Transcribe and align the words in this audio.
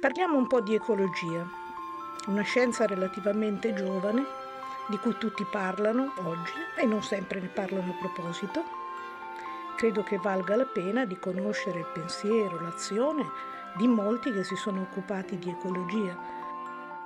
Parliamo 0.00 0.36
un 0.36 0.46
po' 0.46 0.60
di 0.60 0.74
ecologia, 0.74 1.44
una 2.26 2.42
scienza 2.42 2.86
relativamente 2.86 3.74
giovane 3.74 4.24
di 4.86 4.96
cui 4.98 5.16
tutti 5.18 5.44
parlano 5.44 6.12
oggi 6.24 6.52
e 6.76 6.86
non 6.86 7.02
sempre 7.02 7.40
ne 7.40 7.48
parlano 7.48 7.90
a 7.90 7.98
proposito. 7.98 8.62
Credo 9.76 10.04
che 10.04 10.18
valga 10.18 10.54
la 10.54 10.66
pena 10.66 11.04
di 11.04 11.18
conoscere 11.18 11.80
il 11.80 11.90
pensiero, 11.92 12.60
l'azione 12.60 13.28
di 13.76 13.88
molti 13.88 14.32
che 14.32 14.44
si 14.44 14.54
sono 14.54 14.82
occupati 14.82 15.36
di 15.38 15.50
ecologia, 15.50 16.16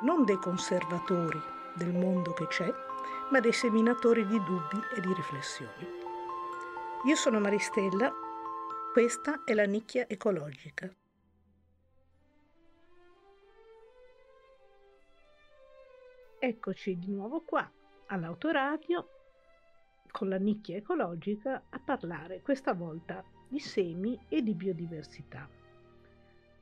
non 0.03 0.25
dei 0.25 0.39
conservatori 0.39 1.41
del 1.75 1.95
mondo 1.95 2.35
che 2.35 2.46
c'è, 2.49 2.73
ma 3.30 3.41
dei 3.41 3.53
seminatori 3.53 4.27
di 4.27 4.43
dubbi 4.45 4.83
e 4.95 5.01
di 5.01 5.12
riflessioni. 5.14 5.89
Io 7.07 7.17
sono 7.17 7.41
Maristella, 7.41 8.12
questa 8.93 9.43
è 9.45 9.55
la 9.55 9.64
nicchia 9.64 10.07
ecologica. 10.07 10.93
Eccoci 16.45 16.99
di 16.99 17.09
nuovo 17.09 17.43
qua 17.43 17.71
all'autoradio 18.07 19.09
con 20.11 20.29
la 20.29 20.39
nicchia 20.39 20.77
ecologica 20.77 21.67
a 21.69 21.79
parlare 21.79 22.41
questa 22.43 22.75
volta 22.75 23.23
di 23.46 23.61
semi 23.61 24.19
e 24.29 24.43
di 24.43 24.53
biodiversità. 24.53 25.49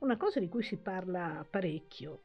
Una 0.00 0.18
cosa 0.18 0.38
di 0.38 0.50
cui 0.50 0.62
si 0.62 0.76
parla 0.76 1.46
parecchio, 1.48 2.20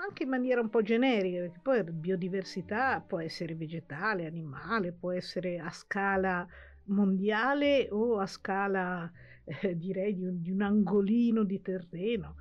anche 0.00 0.22
in 0.22 0.30
maniera 0.30 0.62
un 0.62 0.70
po' 0.70 0.80
generica, 0.80 1.40
perché 1.40 1.60
poi 1.62 1.84
biodiversità 1.84 3.04
può 3.06 3.20
essere 3.20 3.54
vegetale, 3.54 4.24
animale, 4.24 4.92
può 4.92 5.12
essere 5.12 5.58
a 5.58 5.68
scala 5.68 6.48
mondiale 6.84 7.88
o 7.90 8.18
a 8.18 8.26
scala 8.26 9.12
eh, 9.44 9.76
direi 9.76 10.14
di 10.14 10.24
un, 10.24 10.40
di 10.40 10.50
un 10.50 10.62
angolino 10.62 11.42
di 11.44 11.60
terreno. 11.60 12.36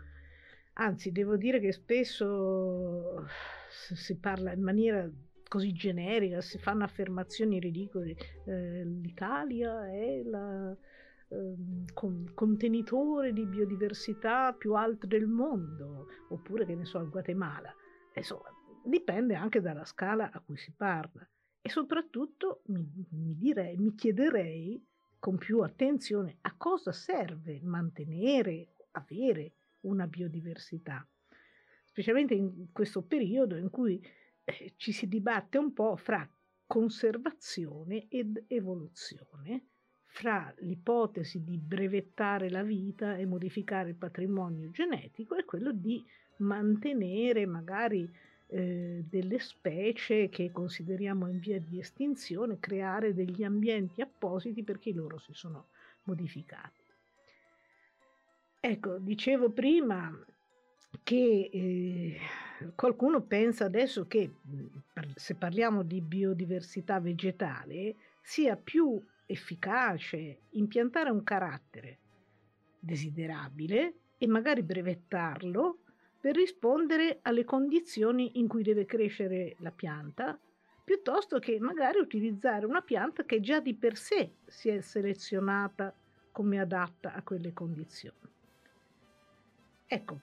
Anzi, 0.80 1.12
devo 1.12 1.36
dire 1.36 1.60
che 1.60 1.74
spesso 1.74 3.28
si 3.70 4.18
parla 4.18 4.54
in 4.54 4.62
maniera 4.62 5.10
così 5.48 5.74
generica, 5.74 6.42
si 6.42 6.58
fanno 6.58 6.84
affermazioni 6.84 7.60
ridicole. 7.60 8.16
Eh, 8.46 8.84
L'Italia 8.84 9.88
è 9.88 10.04
il 10.04 10.78
eh, 11.30 11.56
con, 11.94 12.32
contenitore 12.34 13.34
di 13.34 13.46
biodiversità 13.46 14.54
più 14.54 14.76
alto 14.76 15.08
del 15.08 15.28
mondo, 15.28 16.08
oppure 16.30 16.66
che 16.66 16.76
ne 16.76 16.86
so, 16.86 17.00
il 17.00 17.10
Guatemala. 17.10 17.74
Insomma, 18.14 18.50
dipende 18.84 19.36
anche 19.36 19.62
dalla 19.62 19.86
scala 19.86 20.32
a 20.32 20.40
cui 20.40 20.58
si 20.58 20.74
parla. 20.76 21.28
E 21.62 21.70
soprattutto 21.70 22.62
mi, 22.68 22.88
mi, 23.12 23.36
direi, 23.36 23.76
mi 23.78 23.94
chiederei 23.94 24.82
con 25.20 25.38
più 25.38 25.60
attenzione 25.62 26.38
a 26.42 26.56
cosa 26.56 26.92
serve 26.92 27.60
mantenere, 27.62 28.70
avere 28.92 29.54
una 29.82 30.08
biodiversità 30.08 31.06
specialmente 31.98 32.36
in 32.36 32.68
questo 32.72 33.02
periodo 33.02 33.56
in 33.56 33.72
cui 33.72 34.00
eh, 34.44 34.74
ci 34.76 34.92
si 34.92 35.08
dibatte 35.08 35.58
un 35.58 35.74
po' 35.74 35.96
fra 35.96 36.30
conservazione 36.68 38.06
ed 38.08 38.44
evoluzione, 38.46 39.66
fra 40.06 40.54
l'ipotesi 40.60 41.44
di 41.44 41.58
brevettare 41.58 42.52
la 42.52 42.62
vita 42.62 43.18
e 43.18 43.26
modificare 43.26 43.90
il 43.90 43.96
patrimonio 43.96 44.70
genetico 44.70 45.36
e 45.36 45.44
quello 45.44 45.72
di 45.72 46.06
mantenere 46.38 47.48
magari 47.48 48.08
eh, 48.46 49.04
delle 49.10 49.40
specie 49.40 50.30
che 50.30 50.52
consideriamo 50.52 51.28
in 51.28 51.40
via 51.40 51.60
di 51.60 51.80
estinzione, 51.80 52.60
creare 52.60 53.16
degli 53.16 53.44
ambienti 53.44 54.02
appositi 54.02 54.64
perché 54.64 54.94
loro 54.94 55.18
si 55.18 55.34
sono 55.34 55.70
modificati. 56.04 56.80
Ecco, 58.60 59.00
dicevo 59.00 59.50
prima, 59.50 60.16
che 61.04 61.50
eh, 61.52 62.20
qualcuno 62.76 63.22
pensa 63.22 63.66
adesso 63.66 64.08
che 64.08 64.32
se 65.16 65.36
parliamo 65.36 65.84
di 65.84 66.02
biodiversità 66.02 67.00
vegetale 67.00 67.96
sia 68.22 68.56
più 68.58 69.02
efficace 69.26 70.40
impiantare 70.52 71.10
un 71.10 71.24
carattere 71.24 72.00
desiderabile 72.80 73.94
e 74.18 74.28
magari 74.28 74.64
brevettarlo 74.64 75.80
per 76.20 76.36
rispondere 76.36 77.20
alle 77.22 77.46
condizioni 77.46 78.40
in 78.40 78.48
cui 78.48 78.64
deve 78.64 78.86
crescere 78.86 79.56
la 79.60 79.72
pianta, 79.72 80.38
piuttosto 80.84 81.40
che 81.40 81.60
magari 81.60 82.00
utilizzare 82.00 82.66
una 82.66 82.82
pianta 82.82 83.24
che 83.24 83.40
già 83.40 83.60
di 83.60 83.76
per 83.76 83.98
sé 83.98 84.32
si 84.46 84.70
è 84.70 84.82
selezionata 84.82 85.94
come 86.32 86.60
adatta 86.60 87.14
a 87.14 87.22
quelle 87.22 87.54
condizioni. 87.54 88.18
Ecco, 89.86 90.20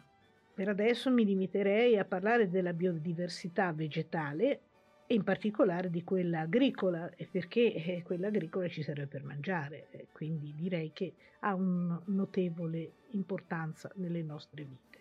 per 0.54 0.69
adesso 0.69 1.10
mi 1.10 1.25
limiterei 1.25 1.98
a 1.98 2.04
parlare 2.04 2.48
della 2.48 2.72
biodiversità 2.72 3.72
vegetale 3.72 4.60
e 5.06 5.15
in 5.15 5.25
particolare 5.25 5.91
di 5.91 6.04
quella 6.04 6.41
agricola, 6.41 7.10
perché 7.31 7.75
eh, 7.75 8.03
quella 8.04 8.28
agricola 8.28 8.69
ci 8.69 8.82
serve 8.82 9.06
per 9.06 9.25
mangiare, 9.25 9.88
quindi 10.12 10.54
direi 10.56 10.93
che 10.94 11.12
ha 11.41 11.54
una 11.54 12.00
notevole 12.06 12.91
importanza 13.10 13.91
nelle 13.97 14.22
nostre 14.22 14.62
vite. 14.62 14.98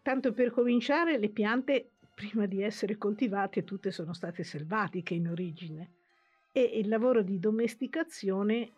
Tanto 0.00 0.32
per 0.32 0.50
cominciare, 0.50 1.18
le 1.18 1.28
piante, 1.28 1.90
prima 2.14 2.46
di 2.46 2.62
essere 2.62 2.96
coltivate, 2.96 3.64
tutte 3.64 3.90
sono 3.92 4.14
state 4.14 4.42
selvatiche 4.44 5.12
in 5.14 5.28
origine 5.28 5.90
e 6.52 6.62
il 6.62 6.88
lavoro 6.88 7.22
di 7.22 7.38
domesticazione 7.38 8.70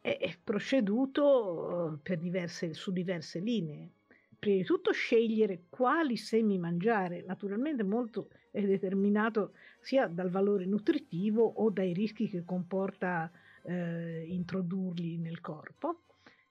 è 0.00 0.34
proceduto 0.42 2.00
eh, 2.02 2.16
diverse, 2.16 2.72
su 2.72 2.92
diverse 2.92 3.40
linee 3.40 3.90
prima 4.40 4.56
di 4.56 4.64
tutto 4.64 4.90
scegliere 4.90 5.66
quali 5.68 6.16
semi 6.16 6.58
mangiare, 6.58 7.22
naturalmente 7.26 7.84
molto 7.84 8.30
è 8.50 8.62
determinato 8.62 9.52
sia 9.80 10.08
dal 10.08 10.30
valore 10.30 10.64
nutritivo 10.64 11.44
o 11.44 11.70
dai 11.70 11.92
rischi 11.92 12.28
che 12.28 12.42
comporta 12.44 13.30
eh, 13.62 14.24
introdurli 14.26 15.18
nel 15.18 15.40
corpo 15.40 16.00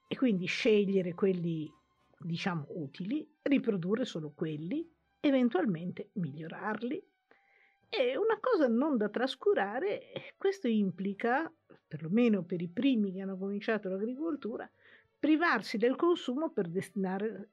e 0.06 0.16
quindi 0.16 0.46
scegliere 0.46 1.14
quelli 1.14 1.70
diciamo 2.18 2.66
utili, 2.70 3.28
riprodurre 3.42 4.04
solo 4.04 4.32
quelli, 4.34 4.88
eventualmente 5.20 6.10
migliorarli. 6.14 7.02
E 7.88 8.16
una 8.16 8.38
cosa 8.40 8.68
non 8.68 8.96
da 8.96 9.08
trascurare, 9.08 10.12
questo 10.36 10.68
implica, 10.68 11.52
perlomeno 11.88 12.44
per 12.44 12.62
i 12.62 12.68
primi 12.68 13.12
che 13.12 13.20
hanno 13.20 13.36
cominciato 13.36 13.88
l'agricoltura, 13.88 14.70
privarsi 15.18 15.76
del 15.76 15.96
consumo 15.96 16.50
per 16.50 16.68
destinare 16.68 17.48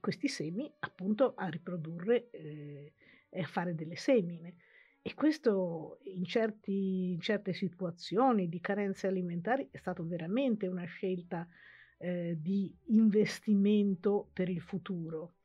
questi 0.00 0.28
semi 0.28 0.70
appunto 0.80 1.34
a 1.36 1.48
riprodurre 1.48 2.30
eh, 2.30 2.92
e 3.28 3.40
a 3.40 3.46
fare 3.46 3.74
delle 3.74 3.96
semine. 3.96 4.56
E 5.02 5.14
questo 5.14 5.98
in, 6.04 6.24
certi, 6.24 7.12
in, 7.12 7.20
certe 7.20 7.52
situazioni 7.54 8.48
di 8.48 8.60
carenze 8.60 9.06
alimentari 9.06 9.68
è 9.70 9.78
stata 9.78 10.02
veramente 10.02 10.66
una 10.66 10.84
scelta 10.84 11.48
eh, 11.98 12.36
di 12.38 12.74
investimento 12.86 14.28
per 14.32 14.48
il 14.48 14.60
futuro. 14.60 15.36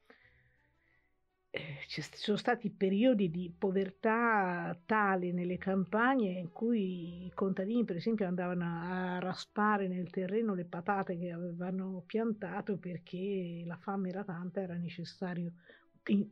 Eh, 1.58 1.78
ci 1.88 2.02
sono 2.02 2.36
stati 2.36 2.70
periodi 2.70 3.32
di 3.32 3.50
povertà 3.58 4.78
tali 4.86 5.32
nelle 5.32 5.58
campagne 5.58 6.32
in 6.32 6.52
cui 6.52 7.28
i 7.28 7.32
contadini, 7.34 7.86
per 7.86 7.96
esempio, 7.96 8.28
andavano 8.28 8.66
a 8.66 9.20
raspare 9.20 9.88
nel 9.88 10.10
terreno 10.10 10.54
le 10.54 10.66
patate 10.66 11.18
che 11.18 11.32
avevano 11.32 12.04
piantato 12.06 12.76
perché 12.76 13.64
la 13.66 13.78
fame 13.78 14.10
era 14.10 14.26
tanta, 14.26 14.60
era 14.60 14.76
necessario 14.76 15.54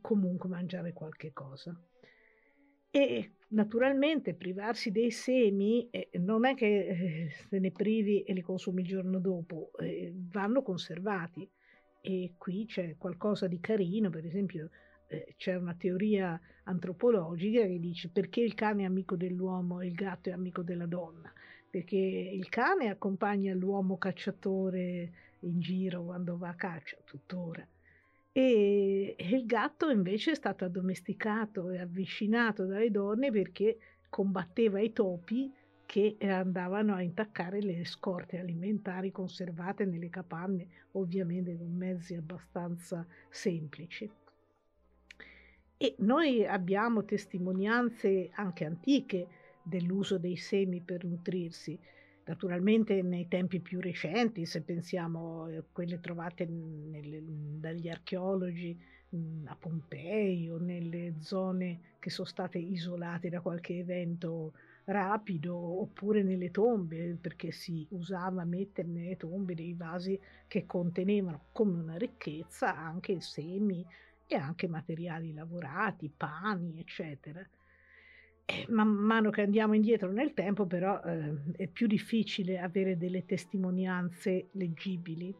comunque 0.02 0.50
mangiare 0.50 0.92
qualche 0.92 1.32
cosa. 1.32 1.74
E 2.90 3.36
naturalmente 3.48 4.34
privarsi 4.34 4.90
dei 4.90 5.10
semi 5.10 5.88
eh, 5.88 6.10
non 6.18 6.44
è 6.44 6.54
che 6.54 6.86
eh, 6.86 7.30
se 7.48 7.58
ne 7.58 7.70
privi 7.70 8.24
e 8.24 8.34
li 8.34 8.42
consumi 8.42 8.82
il 8.82 8.88
giorno 8.88 9.18
dopo, 9.20 9.70
eh, 9.78 10.12
vanno 10.14 10.60
conservati. 10.60 11.50
E 12.02 12.34
qui 12.36 12.66
c'è 12.66 12.96
qualcosa 12.98 13.46
di 13.46 13.58
carino, 13.60 14.10
per 14.10 14.26
esempio 14.26 14.68
eh, 15.14 15.34
c'è 15.36 15.54
una 15.56 15.74
teoria 15.74 16.40
antropologica 16.64 17.62
che 17.62 17.78
dice 17.78 18.08
perché 18.08 18.40
il 18.40 18.54
cane 18.54 18.82
è 18.82 18.86
amico 18.86 19.16
dell'uomo 19.16 19.80
e 19.80 19.86
il 19.86 19.94
gatto 19.94 20.30
è 20.30 20.32
amico 20.32 20.62
della 20.62 20.86
donna, 20.86 21.32
perché 21.68 21.96
il 21.96 22.48
cane 22.48 22.88
accompagna 22.88 23.54
l'uomo 23.54 23.98
cacciatore 23.98 25.12
in 25.40 25.60
giro 25.60 26.04
quando 26.04 26.36
va 26.36 26.48
a 26.48 26.54
caccia, 26.54 26.96
tuttora. 27.04 27.66
E, 28.32 29.14
e 29.16 29.28
il 29.28 29.46
gatto 29.46 29.90
invece 29.90 30.32
è 30.32 30.34
stato 30.34 30.64
addomesticato 30.64 31.70
e 31.70 31.78
avvicinato 31.78 32.64
dalle 32.64 32.90
donne 32.90 33.30
perché 33.30 33.78
combatteva 34.08 34.80
i 34.80 34.92
topi 34.92 35.52
che 35.86 36.16
andavano 36.20 36.94
a 36.94 37.02
intaccare 37.02 37.60
le 37.60 37.84
scorte 37.84 38.38
alimentari 38.38 39.12
conservate 39.12 39.84
nelle 39.84 40.08
capanne, 40.08 40.66
ovviamente 40.92 41.56
con 41.56 41.72
mezzi 41.76 42.14
abbastanza 42.14 43.06
semplici. 43.28 44.10
E 45.76 45.96
noi 45.98 46.46
abbiamo 46.46 47.04
testimonianze 47.04 48.30
anche 48.34 48.64
antiche 48.64 49.26
dell'uso 49.62 50.18
dei 50.18 50.36
semi 50.36 50.80
per 50.80 51.04
nutrirsi. 51.04 51.78
Naturalmente 52.26 53.02
nei 53.02 53.28
tempi 53.28 53.60
più 53.60 53.80
recenti, 53.80 54.46
se 54.46 54.62
pensiamo 54.62 55.44
a 55.44 55.62
quelle 55.70 56.00
trovate 56.00 56.46
nelle, 56.46 57.22
dagli 57.60 57.88
archeologi 57.88 58.78
a 59.44 59.56
Pompei 59.56 60.48
o 60.48 60.58
nelle 60.58 61.14
zone 61.20 61.96
che 61.98 62.10
sono 62.10 62.26
state 62.26 62.58
isolate 62.58 63.28
da 63.28 63.40
qualche 63.40 63.78
evento 63.78 64.54
rapido 64.86 65.56
oppure 65.56 66.22
nelle 66.22 66.50
tombe 66.50 67.16
perché 67.20 67.52
si 67.52 67.86
usava 67.90 68.44
mettere 68.44 68.88
nelle 68.88 69.16
tombe 69.16 69.54
dei 69.54 69.74
vasi 69.74 70.18
che 70.46 70.66
contenevano 70.66 71.46
come 71.52 71.78
una 71.78 71.96
ricchezza 71.96 72.76
anche 72.76 73.20
semi 73.20 73.86
e 74.26 74.36
anche 74.36 74.68
materiali 74.68 75.32
lavorati, 75.32 76.12
pani, 76.14 76.78
eccetera. 76.80 77.46
E 78.46 78.66
man 78.68 78.88
mano 78.88 79.30
che 79.30 79.42
andiamo 79.42 79.74
indietro 79.74 80.12
nel 80.12 80.34
tempo, 80.34 80.66
però, 80.66 81.00
eh, 81.02 81.34
è 81.56 81.66
più 81.66 81.86
difficile 81.86 82.58
avere 82.58 82.96
delle 82.96 83.24
testimonianze 83.24 84.48
leggibili. 84.52 85.34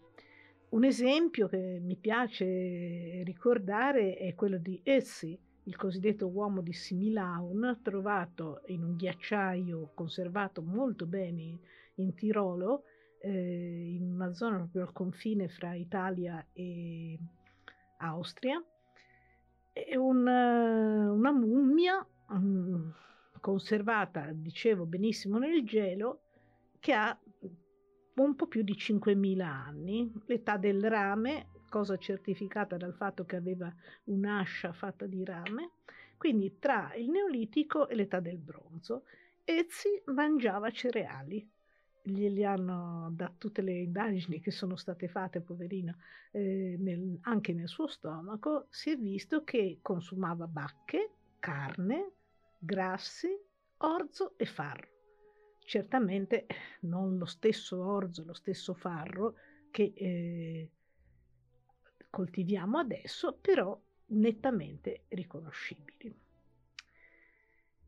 Un 0.71 0.85
esempio 0.85 1.47
che 1.47 1.79
mi 1.81 1.97
piace 1.97 3.23
ricordare 3.25 4.17
è 4.17 4.35
quello 4.35 4.59
di 4.59 4.81
Essi, 4.83 5.39
il 5.65 5.77
cosiddetto 5.77 6.29
uomo 6.29 6.61
di 6.63 6.73
Similaun, 6.73 7.79
trovato 7.83 8.63
in 8.67 8.83
un 8.83 8.97
ghiacciaio 8.97 9.93
conservato 9.95 10.63
molto 10.63 11.07
bene 11.07 11.59
in 11.97 12.15
Tirolo, 12.15 12.85
eh, 13.21 13.95
in 13.97 14.13
una 14.13 14.33
zona 14.35 14.57
proprio 14.57 14.83
al 14.83 14.93
confine 14.93 15.49
fra 15.49 15.75
Italia 15.75 16.45
e 16.53 17.19
Austria. 17.99 18.63
È 19.75 19.97
una, 19.97 21.11
una 21.11 21.33
mummia 21.33 22.07
um, 22.29 22.95
conservata, 23.41 24.31
dicevo 24.33 24.87
benissimo, 24.87 25.39
nel 25.39 25.65
gelo, 25.65 26.21
che 26.79 26.93
ha 26.93 27.19
un 28.15 28.37
po' 28.37 28.47
più 28.47 28.63
di 28.63 28.75
5.000 28.75 29.41
anni. 29.41 30.13
L'età 30.27 30.59
del 30.59 30.89
rame 30.89 31.49
cosa 31.69 31.97
certificata 31.97 32.77
dal 32.77 32.95
fatto 32.95 33.25
che 33.25 33.35
aveva 33.35 33.75
un'ascia 34.05 34.73
fatta 34.73 35.07
di 35.07 35.25
rame, 35.25 35.73
quindi 36.17 36.61
tra 36.61 36.95
il 36.95 37.11
Neolitico 37.11 37.89
e 37.89 37.97
l'età 37.97 38.21
del 38.21 38.39
bronzo. 38.39 39.07
Ezzi 39.43 40.01
mangiava 40.05 40.71
cereali, 40.71 41.45
glieli 42.07 42.45
hanno 42.45 43.11
da 43.13 43.33
tutte 43.37 43.63
le 43.63 43.73
indagini 43.79 44.41
che 44.41 44.51
sono 44.51 44.77
state 44.77 45.09
fatte, 45.09 45.41
poverino, 45.41 45.97
eh, 46.33 46.77
nel, 46.79 47.19
anche 47.23 47.55
nel 47.55 47.69
suo 47.69 47.87
stomaco, 47.87 48.67
si 48.69 48.91
è 48.91 48.97
visto 48.97 49.43
che 49.43 49.79
consumava 49.81 50.47
bacche, 50.47 51.11
carne, 51.39 52.13
grassi, 52.59 53.29
orzo 53.79 54.35
e 54.37 54.45
farro. 54.45 54.93
Certamente 55.65 56.47
non 56.81 57.17
lo 57.17 57.25
stesso 57.25 57.83
orzo, 57.83 58.23
lo 58.25 58.35
stesso 58.35 58.75
farro 58.75 59.37
che 59.71 59.93
eh, 59.97 60.71
coltiviamo 62.11 62.79
adesso, 62.79 63.33
però 63.41 63.81
nettamente 64.07 65.05
riconoscibili. 65.09 66.15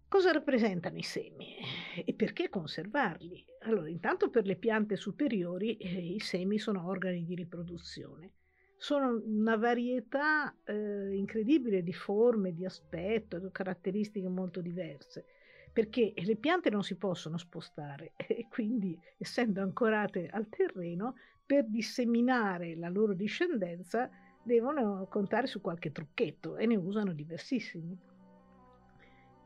Cosa 0.09 0.33
rappresentano 0.33 0.97
i 0.97 1.03
semi 1.03 1.57
e 2.05 2.15
perché 2.15 2.49
conservarli? 2.49 3.45
Allora, 3.61 3.89
intanto 3.89 4.31
per 4.31 4.45
le 4.45 4.57
piante 4.57 4.97
superiori 4.97 5.77
eh, 5.77 6.15
i 6.15 6.21
semi 6.21 6.59
sono 6.59 6.87
organi 6.87 7.25
di 7.25 7.35
riproduzione. 7.35 8.33
Sono 8.77 9.23
una 9.25 9.57
varietà 9.57 10.55
eh, 10.65 11.15
incredibile 11.15 11.83
di 11.83 11.93
forme, 11.93 12.53
di 12.53 12.65
aspetto, 12.65 13.39
di 13.39 13.49
caratteristiche 13.51 14.29
molto 14.29 14.61
diverse, 14.61 15.25
perché 15.73 16.13
le 16.15 16.37
piante 16.37 16.69
non 16.69 16.83
si 16.83 16.97
possono 16.97 17.39
spostare 17.39 18.13
e 18.17 18.47
quindi, 18.51 18.99
essendo 19.17 19.63
ancorate 19.63 20.29
al 20.29 20.49
terreno, 20.49 21.15
per 21.47 21.65
disseminare 21.69 22.77
la 22.77 22.89
loro 22.89 23.15
discendenza 23.15 24.11
devono 24.43 25.07
contare 25.09 25.47
su 25.47 25.61
qualche 25.61 25.91
trucchetto 25.91 26.57
e 26.57 26.67
ne 26.67 26.77
usano 26.77 27.13
diversissimi. 27.13 27.99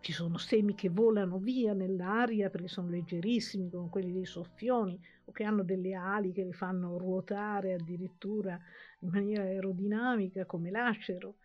Ci 0.01 0.13
sono 0.13 0.39
semi 0.39 0.75
che 0.75 0.89
volano 0.89 1.37
via 1.39 1.75
nell'aria 1.75 2.49
perché 2.49 2.69
sono 2.69 2.89
leggerissimi, 2.89 3.69
come 3.69 3.91
quelli 3.91 4.13
dei 4.13 4.25
soffioni, 4.25 4.99
o 5.27 5.33
che 5.33 5.45
hanno 5.45 5.63
delle 5.63 5.95
ali 5.95 6.33
che 6.33 6.43
li 6.43 6.55
fanno 6.55 6.97
ruotare 6.97 7.75
addirittura 7.75 8.59
in 9.01 9.11
maniera 9.11 9.43
aerodinamica, 9.43 10.47
come 10.47 10.71
l'acero. 10.71 11.37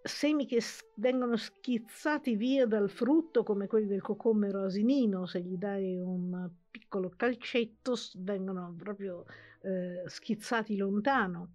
Semi 0.00 0.46
che 0.46 0.60
vengono 0.94 1.36
schizzati 1.36 2.36
via 2.36 2.66
dal 2.66 2.88
frutto, 2.88 3.42
come 3.42 3.66
quelli 3.66 3.88
del 3.88 4.00
cocommero 4.00 4.62
asinino, 4.62 5.26
se 5.26 5.40
gli 5.40 5.56
dai 5.56 5.98
un 5.98 6.50
piccolo 6.70 7.12
calcetto 7.16 7.94
vengono 8.18 8.74
proprio 8.78 9.24
eh, 9.62 10.02
schizzati 10.06 10.76
lontano. 10.76 11.54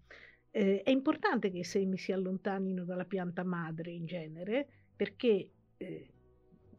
Eh, 0.51 0.81
è 0.83 0.89
importante 0.89 1.51
che 1.51 1.59
i 1.59 1.63
semi 1.63 1.97
si 1.97 2.11
allontanino 2.11 2.83
dalla 2.83 3.05
pianta 3.05 3.43
madre 3.43 3.91
in 3.91 4.05
genere 4.05 4.67
perché 4.95 5.49
eh, 5.77 6.07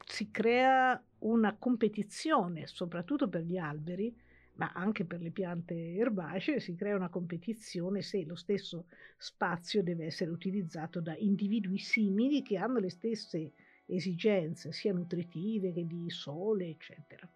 si 0.08 0.30
crea 0.30 1.00
una 1.20 1.54
competizione, 1.56 2.66
soprattutto 2.66 3.28
per 3.28 3.42
gli 3.42 3.58
alberi, 3.58 4.14
ma 4.54 4.72
anche 4.74 5.04
per 5.04 5.20
le 5.20 5.30
piante 5.30 5.94
erbacee, 5.94 6.60
si 6.60 6.74
crea 6.74 6.96
una 6.96 7.10
competizione 7.10 8.02
se 8.02 8.24
lo 8.24 8.34
stesso 8.34 8.86
spazio 9.16 9.82
deve 9.82 10.06
essere 10.06 10.30
utilizzato 10.30 11.00
da 11.00 11.14
individui 11.16 11.78
simili 11.78 12.42
che 12.42 12.56
hanno 12.56 12.78
le 12.78 12.90
stesse 12.90 13.52
esigenze, 13.86 14.72
sia 14.72 14.92
nutritive 14.92 15.72
che 15.72 15.86
di 15.86 16.10
sole, 16.10 16.68
eccetera. 16.68 17.28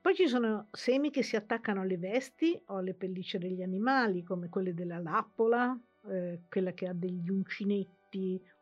Poi 0.00 0.14
ci 0.14 0.28
sono 0.28 0.68
semi 0.70 1.10
che 1.10 1.22
si 1.22 1.36
attaccano 1.36 1.80
alle 1.80 1.98
vesti 1.98 2.60
o 2.66 2.76
alle 2.76 2.94
pellicce 2.94 3.38
degli 3.38 3.62
animali, 3.62 4.22
come 4.22 4.48
quelle 4.48 4.74
della 4.74 4.98
lappola, 4.98 5.76
eh, 6.08 6.42
quella 6.48 6.72
che 6.72 6.86
ha 6.86 6.92
degli 6.92 7.28
uncinetti, 7.28 7.97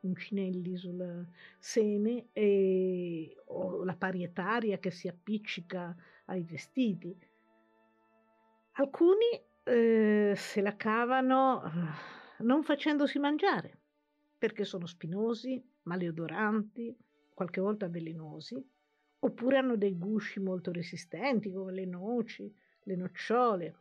uncinelli 0.01 0.77
sul 0.77 1.27
seme, 1.59 2.29
e, 2.33 3.37
o 3.47 3.85
la 3.85 3.95
parietaria 3.95 4.79
che 4.79 4.91
si 4.91 5.09
appiccica 5.09 5.95
ai 6.27 6.43
vestiti. 6.43 7.17
Alcuni 8.73 9.41
eh, 9.65 10.35
se 10.37 10.61
la 10.61 10.77
cavano 10.77 11.65
eh, 11.65 12.43
non 12.43 12.63
facendosi 12.63 13.19
mangiare, 13.19 13.79
perché 14.39 14.65
sono 14.65 14.87
spinosi, 14.87 15.63
maleodoranti, 15.83 16.97
qualche 17.35 17.61
volta 17.61 17.89
velenosi 17.89 18.75
oppure 19.27 19.59
hanno 19.59 19.77
dei 19.77 19.99
gusci 19.99 20.41
molto 20.41 20.71
resistenti 20.71 21.51
come 21.51 21.73
le 21.73 21.85
noci, 21.85 22.53
le 22.85 22.97
nocciole. 22.97 23.75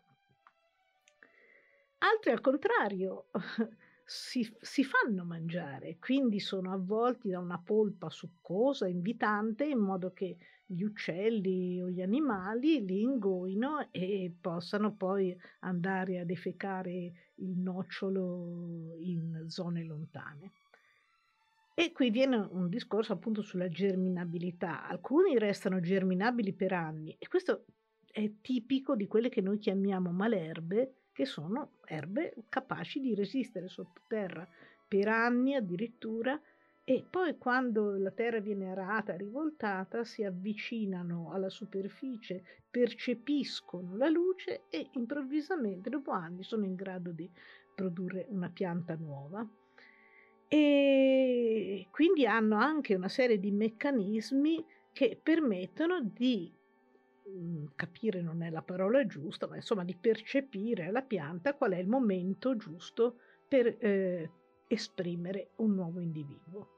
Altri 1.99 2.31
al 2.31 2.41
contrario 2.41 3.27
si, 4.07 4.47
si, 4.61 4.83
fanno 4.83 5.25
mangiare, 5.25 5.97
quindi 5.97 6.39
sono 6.39 6.71
avvolti 6.71 7.29
da 7.29 7.39
una 7.39 7.57
polpa 7.57 8.09
succosa, 8.09 8.87
invitante, 8.87 9.65
in 9.65 9.79
modo 9.79 10.13
che 10.13 10.37
gli 10.63 10.83
uccelli 10.83 11.81
o 11.81 11.89
gli 11.89 12.01
animali 12.01 12.85
li 12.85 13.01
ingoino 13.01 13.87
e 13.91 14.31
possano 14.39 14.95
poi 14.95 15.35
andare 15.61 16.19
a 16.19 16.25
defecare 16.25 17.11
il 17.35 17.57
nocciolo 17.57 18.95
in 18.99 19.45
zone 19.47 19.83
lontane. 19.83 20.51
E 21.73 21.91
qui 21.91 22.09
viene 22.11 22.37
un 22.37 22.69
discorso 22.69 23.11
appunto 23.11 23.41
sulla 23.41 23.69
germinabilità. 23.69 24.87
Alcuni 24.87 25.37
restano 25.37 25.81
germinabili 25.81 26.53
per 26.53 26.73
anni 26.73 27.15
e 27.17 27.27
questo 27.27 27.65
è 28.05 28.31
tipico 28.39 28.95
di 28.95 29.07
quelle 29.07 29.29
che 29.29 29.41
noi 29.41 29.57
chiamiamo 29.57 30.11
malerbe, 30.11 30.93
che 31.15 31.25
sono 31.25 31.77
erbe 31.85 32.33
capaci 32.49 32.99
di 32.99 33.15
resistere 33.15 33.69
sottoterra 33.69 34.45
per 34.85 35.07
anni 35.07 35.55
addirittura 35.55 36.37
e 36.83 37.05
poi 37.09 37.37
quando 37.37 37.97
la 37.97 38.11
terra 38.11 38.39
viene 38.39 38.69
arata, 38.69 39.15
rivoltata, 39.15 40.03
si 40.03 40.25
avvicinano 40.25 41.31
alla 41.31 41.49
superficie, 41.49 42.43
percepiscono 42.69 43.95
la 43.95 44.09
luce 44.09 44.63
e 44.69 44.89
improvvisamente 44.91 45.89
dopo 45.89 46.11
anni 46.11 46.43
sono 46.43 46.65
in 46.65 46.75
grado 46.75 47.11
di 47.11 47.31
produrre 47.73 48.25
una 48.27 48.49
pianta 48.49 48.95
nuova. 48.95 49.47
E 50.49 51.87
quindi 51.91 52.27
hanno 52.27 52.57
anche 52.57 52.93
una 52.93 53.09
serie 53.09 53.39
di 53.39 53.51
meccanismi 53.51 54.65
che 54.91 55.17
permettono 55.23 56.01
di 56.01 56.53
capire 57.75 58.21
non 58.21 58.43
è 58.43 58.49
la 58.49 58.61
parola 58.61 59.05
giusta, 59.05 59.47
ma 59.47 59.55
insomma 59.55 59.83
di 59.83 59.95
percepire 59.95 60.85
alla 60.85 61.01
pianta 61.01 61.55
qual 61.55 61.71
è 61.71 61.77
il 61.77 61.87
momento 61.87 62.55
giusto 62.55 63.17
per 63.47 63.75
eh, 63.79 64.29
esprimere 64.67 65.51
un 65.57 65.73
nuovo 65.73 65.99
individuo. 65.99 66.69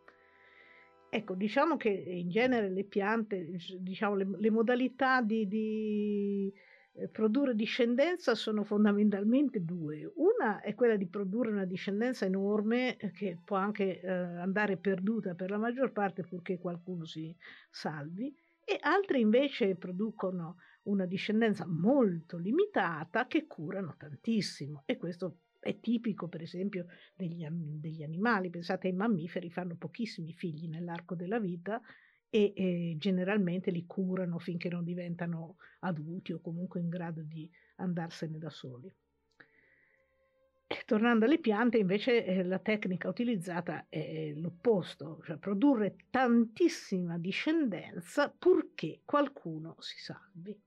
Ecco, 1.09 1.35
diciamo 1.35 1.77
che 1.77 1.89
in 1.89 2.29
genere 2.29 2.69
le 2.69 2.83
piante, 2.83 3.57
diciamo 3.79 4.15
le, 4.15 4.27
le 4.37 4.49
modalità 4.51 5.21
di, 5.21 5.47
di 5.47 6.53
eh, 6.93 7.07
produrre 7.07 7.55
discendenza 7.55 8.35
sono 8.35 8.63
fondamentalmente 8.63 9.63
due. 9.63 10.11
Una 10.15 10.61
è 10.61 10.75
quella 10.75 10.97
di 10.97 11.07
produrre 11.07 11.51
una 11.51 11.65
discendenza 11.65 12.25
enorme 12.25 12.97
eh, 12.97 13.11
che 13.11 13.37
può 13.43 13.55
anche 13.55 14.01
eh, 14.01 14.09
andare 14.09 14.77
perduta 14.77 15.33
per 15.33 15.49
la 15.49 15.57
maggior 15.57 15.91
parte 15.93 16.23
purché 16.23 16.57
qualcuno 16.57 17.05
si 17.05 17.33
salvi 17.69 18.35
e 18.69 18.77
altre 18.81 19.19
invece 19.19 19.77
producono 19.77 20.57
una 20.83 21.05
discendenza 21.05 21.65
molto 21.65 22.37
limitata 22.37 23.25
che 23.25 23.47
curano 23.47 23.95
tantissimo 23.97 24.83
e 24.85 24.97
questo 24.97 25.37
è 25.61 25.79
tipico 25.79 26.27
per 26.27 26.41
esempio 26.41 26.87
degli, 27.15 27.47
degli 27.49 28.03
animali, 28.03 28.49
pensate 28.49 28.87
ai 28.87 28.93
mammiferi 28.93 29.49
fanno 29.49 29.77
pochissimi 29.77 30.33
figli 30.33 30.67
nell'arco 30.67 31.15
della 31.15 31.39
vita 31.39 31.81
e, 32.29 32.51
e 32.57 32.95
generalmente 32.97 33.71
li 33.71 33.85
curano 33.85 34.37
finché 34.37 34.67
non 34.67 34.83
diventano 34.83 35.55
adulti 35.79 36.33
o 36.33 36.41
comunque 36.41 36.81
in 36.81 36.89
grado 36.89 37.21
di 37.21 37.49
andarsene 37.77 38.37
da 38.37 38.49
soli. 38.49 38.93
Tornando 40.85 41.25
alle 41.25 41.39
piante, 41.39 41.77
invece, 41.77 42.25
eh, 42.25 42.43
la 42.43 42.59
tecnica 42.59 43.07
utilizzata 43.07 43.85
è 43.87 44.33
l'opposto, 44.35 45.21
cioè 45.23 45.37
produrre 45.37 45.95
tantissima 46.09 47.17
discendenza 47.17 48.29
purché 48.29 49.01
qualcuno 49.05 49.75
si 49.79 49.97
salvi. 49.97 50.57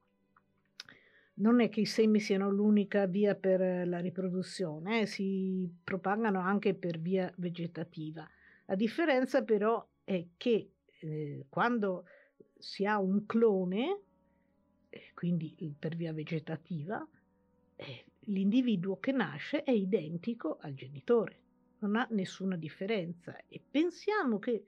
Non 1.34 1.60
è 1.60 1.68
che 1.68 1.80
i 1.80 1.86
semi 1.86 2.18
siano 2.20 2.50
l'unica 2.50 3.06
via 3.06 3.34
per 3.34 3.86
la 3.86 3.98
riproduzione, 3.98 5.02
eh, 5.02 5.06
si 5.06 5.70
propagano 5.84 6.40
anche 6.40 6.74
per 6.74 6.98
via 6.98 7.30
vegetativa. 7.36 8.28
La 8.66 8.74
differenza 8.74 9.42
però 9.42 9.86
è 10.04 10.26
che 10.36 10.70
eh, 11.00 11.46
quando 11.48 12.04
si 12.58 12.84
ha 12.84 12.98
un 12.98 13.24
clone, 13.26 14.00
eh, 14.90 15.10
quindi 15.14 15.74
per 15.78 15.96
via 15.96 16.12
vegetativa, 16.12 17.06
eh, 17.76 18.04
l'individuo 18.24 18.98
che 18.98 19.12
nasce 19.12 19.62
è 19.62 19.70
identico 19.70 20.58
al 20.60 20.74
genitore, 20.74 21.40
non 21.78 21.96
ha 21.96 22.06
nessuna 22.10 22.56
differenza. 22.56 23.36
E 23.48 23.60
pensiamo 23.70 24.38
che, 24.38 24.64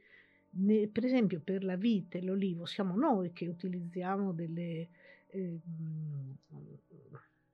ne, 0.50 0.88
per 0.88 1.04
esempio, 1.04 1.40
per 1.40 1.64
la 1.64 1.76
vite 1.76 2.22
l'olivo 2.22 2.64
siamo 2.64 2.96
noi 2.96 3.32
che 3.32 3.48
utilizziamo 3.48 4.32
delle 4.32 4.88
eh, 5.28 5.60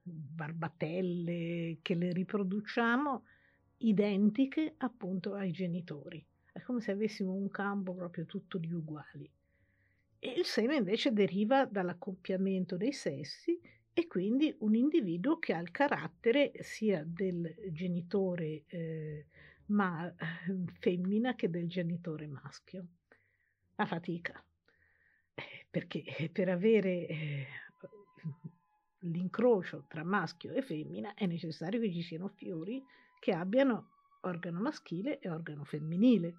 barbatelle, 0.03 1.79
che 1.83 1.95
le 1.95 2.13
riproduciamo 2.13 3.25
identiche 3.79 4.75
appunto 4.79 5.35
ai 5.35 5.51
genitori. 5.51 6.25
È 6.53 6.61
come 6.63 6.81
se 6.81 6.93
avessimo 6.93 7.33
un 7.33 7.49
campo 7.51 7.95
proprio 7.95 8.25
tutto 8.27 8.59
di 8.59 8.73
uguali. 8.73 9.31
E 10.21 10.35
il 10.37 10.45
seme 10.45 10.75
invece 10.75 11.13
deriva 11.13 11.65
dall'accoppiamento 11.65 12.77
dei 12.77 12.93
sessi 12.93 13.61
e 13.99 14.07
quindi 14.07 14.55
un 14.61 14.77
individuo 14.77 15.41
che 15.41 15.53
ha 15.53 15.59
il 15.59 15.73
carattere 15.73 16.53
sia 16.61 17.03
del 17.05 17.53
genitore 17.73 18.63
eh, 18.69 19.27
ma, 19.67 20.15
femmina 20.79 21.35
che 21.35 21.51
del 21.51 21.67
genitore 21.67 22.29
maschio. 22.29 22.87
La 23.75 23.87
fatica, 23.87 24.41
eh, 25.35 25.67
perché 25.69 26.31
per 26.33 26.49
avere 26.49 27.09
eh, 27.09 27.47
l'incrocio 29.01 29.87
tra 29.89 30.05
maschio 30.05 30.53
e 30.53 30.63
femmina 30.63 31.15
è 31.15 31.27
necessario 31.27 31.81
che 31.81 31.93
ci 31.93 32.03
siano 32.03 32.29
fiori 32.29 32.81
che 33.19 33.33
abbiano 33.33 33.91
organo 34.21 34.61
maschile 34.61 35.19
e 35.19 35.29
organo 35.29 35.65
femminile, 35.65 36.37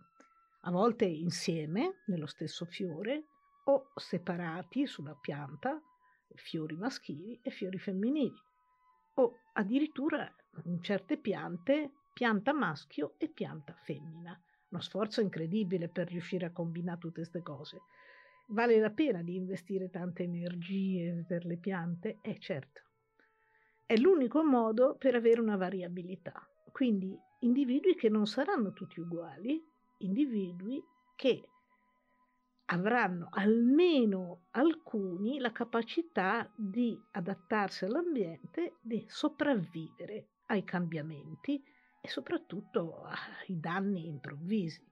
a 0.61 0.71
volte 0.71 1.03
insieme 1.03 2.03
nello 2.05 2.25
stesso 2.25 2.63
fiore 2.63 3.25
o 3.65 3.91
separati 3.95 4.87
sulla 4.87 5.17
pianta 5.19 5.81
fiori 6.35 6.75
maschili 6.75 7.39
e 7.41 7.49
fiori 7.49 7.77
femminili, 7.77 8.41
o 9.15 9.39
addirittura 9.53 10.33
in 10.65 10.81
certe 10.81 11.17
piante 11.17 11.91
pianta 12.13 12.53
maschio 12.53 13.15
e 13.17 13.29
pianta 13.29 13.73
femmina. 13.73 14.39
Uno 14.69 14.81
sforzo 14.81 15.21
incredibile 15.21 15.89
per 15.89 16.07
riuscire 16.09 16.45
a 16.45 16.51
combinare 16.51 16.99
tutte 16.99 17.21
queste 17.21 17.41
cose. 17.41 17.81
Vale 18.47 18.79
la 18.79 18.91
pena 18.91 19.21
di 19.21 19.35
investire 19.35 19.89
tante 19.89 20.23
energie 20.23 21.23
per 21.27 21.45
le 21.45 21.57
piante? 21.57 22.17
Eh 22.21 22.39
certo. 22.39 22.81
È 23.85 23.95
l'unico 23.95 24.43
modo 24.43 24.95
per 24.97 25.15
avere 25.15 25.41
una 25.41 25.55
variabilità. 25.55 26.47
Quindi 26.71 27.17
individui 27.39 27.95
che 27.95 28.09
non 28.09 28.27
saranno 28.27 28.73
tutti 28.73 28.99
uguali, 28.99 29.63
individui 29.99 30.83
che 31.15 31.47
avranno 32.71 33.29
almeno 33.31 34.45
alcuni 34.51 35.39
la 35.39 35.51
capacità 35.51 36.51
di 36.55 37.03
adattarsi 37.11 37.85
all'ambiente, 37.85 38.77
di 38.81 39.05
sopravvivere 39.07 40.29
ai 40.47 40.63
cambiamenti 40.63 41.63
e 41.99 42.07
soprattutto 42.07 43.03
ai 43.03 43.59
danni 43.59 44.07
improvvisi. 44.07 44.85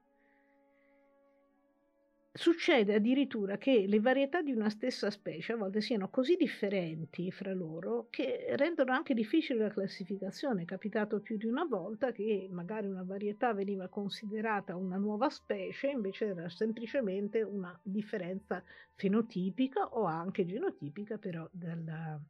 Succede 2.38 2.94
addirittura 2.94 3.58
che 3.58 3.86
le 3.88 3.98
varietà 3.98 4.42
di 4.42 4.52
una 4.52 4.70
stessa 4.70 5.10
specie 5.10 5.54
a 5.54 5.56
volte 5.56 5.80
siano 5.80 6.08
così 6.08 6.36
differenti 6.36 7.32
fra 7.32 7.52
loro 7.52 8.06
che 8.10 8.54
rendono 8.54 8.92
anche 8.92 9.12
difficile 9.12 9.64
la 9.64 9.72
classificazione. 9.72 10.62
È 10.62 10.64
capitato 10.64 11.18
più 11.18 11.36
di 11.36 11.46
una 11.46 11.64
volta 11.64 12.12
che 12.12 12.46
magari 12.48 12.86
una 12.86 13.02
varietà 13.02 13.52
veniva 13.52 13.88
considerata 13.88 14.76
una 14.76 14.98
nuova 14.98 15.28
specie, 15.30 15.88
invece 15.88 16.26
era 16.26 16.48
semplicemente 16.48 17.42
una 17.42 17.76
differenza 17.82 18.62
fenotipica 18.94 19.88
o 19.88 20.04
anche 20.04 20.46
genotipica 20.46 21.18
però 21.18 21.48
della, 21.50 22.20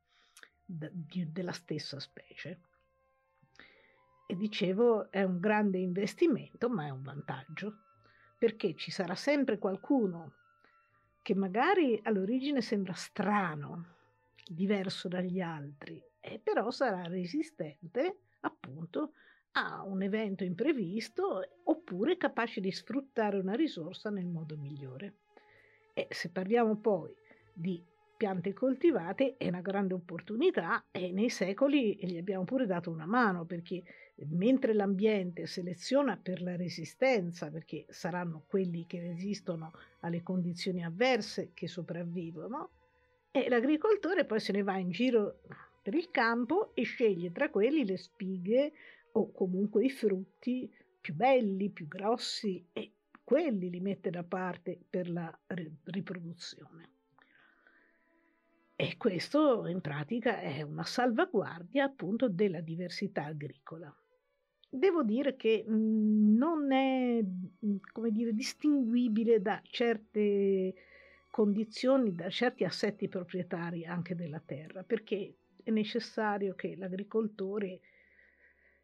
de, 0.64 0.90
di, 0.90 1.30
della 1.30 1.52
stessa 1.52 2.00
specie. 2.00 2.60
E 4.26 4.34
dicevo, 4.34 5.10
è 5.10 5.22
un 5.22 5.38
grande 5.38 5.76
investimento, 5.76 6.70
ma 6.70 6.86
è 6.86 6.90
un 6.90 7.02
vantaggio 7.02 7.82
perché 8.38 8.74
ci 8.76 8.90
sarà 8.90 9.14
sempre 9.16 9.58
qualcuno 9.58 10.34
che 11.22 11.34
magari 11.34 12.00
all'origine 12.04 12.62
sembra 12.62 12.94
strano, 12.94 13.96
diverso 14.46 15.08
dagli 15.08 15.40
altri, 15.40 16.02
e 16.20 16.38
però 16.38 16.70
sarà 16.70 17.02
resistente 17.02 18.20
appunto 18.40 19.12
a 19.52 19.82
un 19.82 20.02
evento 20.02 20.44
imprevisto 20.44 21.42
oppure 21.64 22.16
capace 22.16 22.60
di 22.60 22.70
sfruttare 22.70 23.38
una 23.38 23.54
risorsa 23.54 24.08
nel 24.08 24.26
modo 24.26 24.56
migliore. 24.56 25.16
E 25.92 26.06
se 26.10 26.30
parliamo 26.30 26.76
poi 26.76 27.12
di 27.52 27.84
piante 28.18 28.52
coltivate 28.52 29.36
è 29.36 29.46
una 29.46 29.60
grande 29.60 29.94
opportunità 29.94 30.84
e 30.90 31.12
nei 31.12 31.30
secoli 31.30 31.96
gli 32.02 32.18
abbiamo 32.18 32.44
pure 32.44 32.66
dato 32.66 32.90
una 32.90 33.06
mano 33.06 33.44
perché 33.44 33.84
mentre 34.30 34.74
l'ambiente 34.74 35.46
seleziona 35.46 36.18
per 36.20 36.42
la 36.42 36.56
resistenza, 36.56 37.48
perché 37.48 37.86
saranno 37.88 38.42
quelli 38.48 38.86
che 38.86 38.98
resistono 39.00 39.70
alle 40.00 40.24
condizioni 40.24 40.84
avverse 40.84 41.52
che 41.54 41.68
sopravvivono, 41.68 42.70
e 43.30 43.48
l'agricoltore 43.48 44.24
poi 44.24 44.40
se 44.40 44.50
ne 44.50 44.64
va 44.64 44.76
in 44.78 44.90
giro 44.90 45.42
per 45.80 45.94
il 45.94 46.10
campo 46.10 46.74
e 46.74 46.82
sceglie 46.82 47.30
tra 47.30 47.50
quelli 47.50 47.84
le 47.84 47.96
spighe 47.96 48.72
o 49.12 49.30
comunque 49.30 49.84
i 49.84 49.90
frutti 49.90 50.68
più 51.00 51.14
belli, 51.14 51.70
più 51.70 51.86
grossi 51.86 52.66
e 52.72 52.90
quelli 53.22 53.70
li 53.70 53.80
mette 53.80 54.10
da 54.10 54.24
parte 54.24 54.76
per 54.90 55.08
la 55.08 55.38
riproduzione. 55.84 56.97
E 58.80 58.96
questo 58.96 59.66
in 59.66 59.80
pratica 59.80 60.38
è 60.38 60.62
una 60.62 60.84
salvaguardia 60.84 61.82
appunto 61.82 62.28
della 62.28 62.60
diversità 62.60 63.24
agricola. 63.24 63.92
Devo 64.70 65.02
dire 65.02 65.34
che 65.34 65.64
mhmm, 65.66 66.36
non 66.36 66.70
è, 66.70 67.20
mhmm, 67.20 67.78
come 67.92 68.12
dire, 68.12 68.32
distinguibile 68.32 69.42
da 69.42 69.60
certe 69.64 70.74
condizioni, 71.28 72.14
da 72.14 72.30
certi 72.30 72.62
assetti 72.62 73.08
proprietari 73.08 73.84
anche 73.84 74.14
della 74.14 74.38
terra, 74.38 74.84
perché 74.84 75.34
è 75.64 75.70
necessario 75.70 76.54
che 76.54 76.76
l'agricoltore 76.76 77.80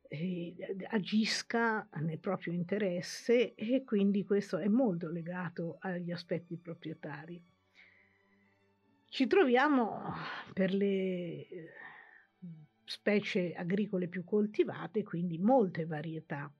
eh, 0.08 0.56
agisca 0.90 1.88
nel 2.00 2.18
proprio 2.18 2.52
interesse 2.52 3.54
e 3.54 3.84
quindi 3.84 4.24
questo 4.24 4.58
è 4.58 4.66
molto 4.66 5.08
legato 5.08 5.76
agli 5.78 6.10
aspetti 6.10 6.56
proprietari. 6.56 7.53
Ci 9.14 9.28
troviamo 9.28 10.12
per 10.52 10.74
le 10.74 11.46
specie 12.84 13.54
agricole 13.54 14.08
più 14.08 14.24
coltivate, 14.24 15.04
quindi 15.04 15.38
molte 15.38 15.86
varietà. 15.86 16.52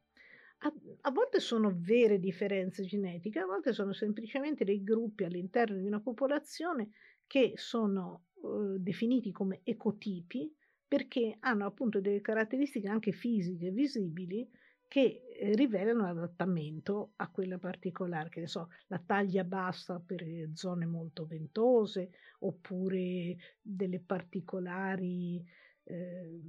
A, 0.58 0.72
a, 1.00 1.10
volte 1.10 1.40
sono 1.40 1.74
vere 1.74 2.20
differenze 2.20 2.84
genetiche, 2.84 3.40
a 3.40 3.46
volte 3.46 3.72
sono 3.72 3.92
semplicemente 3.92 4.62
dei 4.62 4.84
gruppi 4.84 5.24
all'interno 5.24 5.78
di 5.78 5.84
una 5.84 5.98
popolazione 5.98 6.90
che 7.26 7.54
sono 7.56 8.26
eh, 8.36 8.78
definiti 8.78 9.32
come 9.32 9.62
ecotipi 9.64 10.48
perché 10.86 11.38
hanno 11.40 11.66
appunto 11.66 12.00
delle 12.00 12.20
caratteristiche 12.20 12.86
anche 12.86 13.10
fisiche 13.10 13.72
visibili 13.72 14.48
che 14.94 15.24
eh, 15.26 15.56
rivelano 15.56 16.06
adattamento 16.06 17.14
a 17.16 17.28
quella 17.28 17.58
particolare, 17.58 18.28
che 18.28 18.38
ne 18.38 18.46
so, 18.46 18.68
la 18.86 19.02
taglia 19.04 19.42
bassa 19.42 19.98
per 19.98 20.24
zone 20.52 20.86
molto 20.86 21.26
ventose, 21.26 22.10
oppure 22.38 23.36
delle 23.60 23.98
particolari 23.98 25.44
eh, 25.82 26.40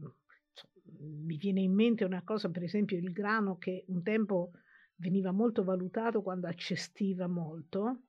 mi 1.00 1.38
viene 1.38 1.62
in 1.62 1.74
mente 1.74 2.04
una 2.04 2.22
cosa, 2.22 2.52
per 2.52 2.62
esempio 2.62 3.00
il 3.00 3.12
grano 3.12 3.58
che 3.58 3.84
un 3.88 4.04
tempo 4.04 4.52
veniva 4.98 5.32
molto 5.32 5.64
valutato 5.64 6.22
quando 6.22 6.46
accestiva 6.46 7.25
molto, 7.25 8.04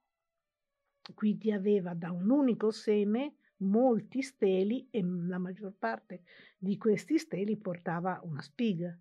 quindi 1.15 1.51
aveva 1.51 1.95
da 1.95 2.11
un 2.11 2.29
unico 2.29 2.71
seme 2.71 3.37
molti 3.61 4.21
steli 4.21 4.87
e 4.91 5.03
la 5.03 5.39
maggior 5.39 5.73
parte 5.79 6.25
di 6.59 6.77
questi 6.77 7.17
steli 7.17 7.57
portava 7.57 8.21
una 8.23 8.43
spiga. 8.43 8.95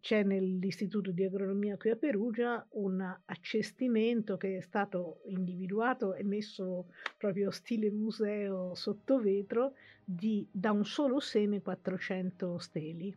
C'è 0.00 0.22
nell'Istituto 0.22 1.10
di 1.10 1.24
Agronomia 1.24 1.76
qui 1.76 1.90
a 1.90 1.96
Perugia 1.96 2.66
un 2.70 3.00
accestimento 3.26 4.38
che 4.38 4.56
è 4.56 4.60
stato 4.62 5.20
individuato 5.26 6.14
e 6.14 6.24
messo 6.24 6.86
proprio 7.18 7.50
stile 7.50 7.90
museo 7.90 8.74
sotto 8.74 9.18
vetro 9.18 9.74
di 10.02 10.46
da 10.50 10.72
un 10.72 10.86
solo 10.86 11.20
seme 11.20 11.60
400 11.60 12.58
steli. 12.58 13.14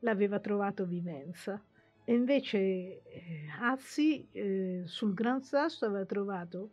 L'aveva 0.00 0.40
trovato 0.40 0.84
Vivenza. 0.84 1.62
E 2.04 2.12
invece 2.12 2.58
eh, 2.58 3.46
Azzi 3.60 4.26
eh, 4.32 4.82
sul 4.86 5.14
Gran 5.14 5.42
Sasso 5.42 5.84
aveva 5.84 6.04
trovato 6.06 6.70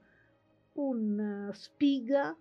una 0.74 1.51
spiga 1.53 2.36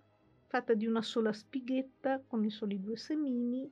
fatta 0.47 0.73
di 0.73 0.87
una 0.87 1.01
sola 1.03 1.31
spighetta 1.31 2.23
con 2.25 2.43
i 2.43 2.49
soli 2.49 2.79
due 2.79 2.97
semini 2.97 3.69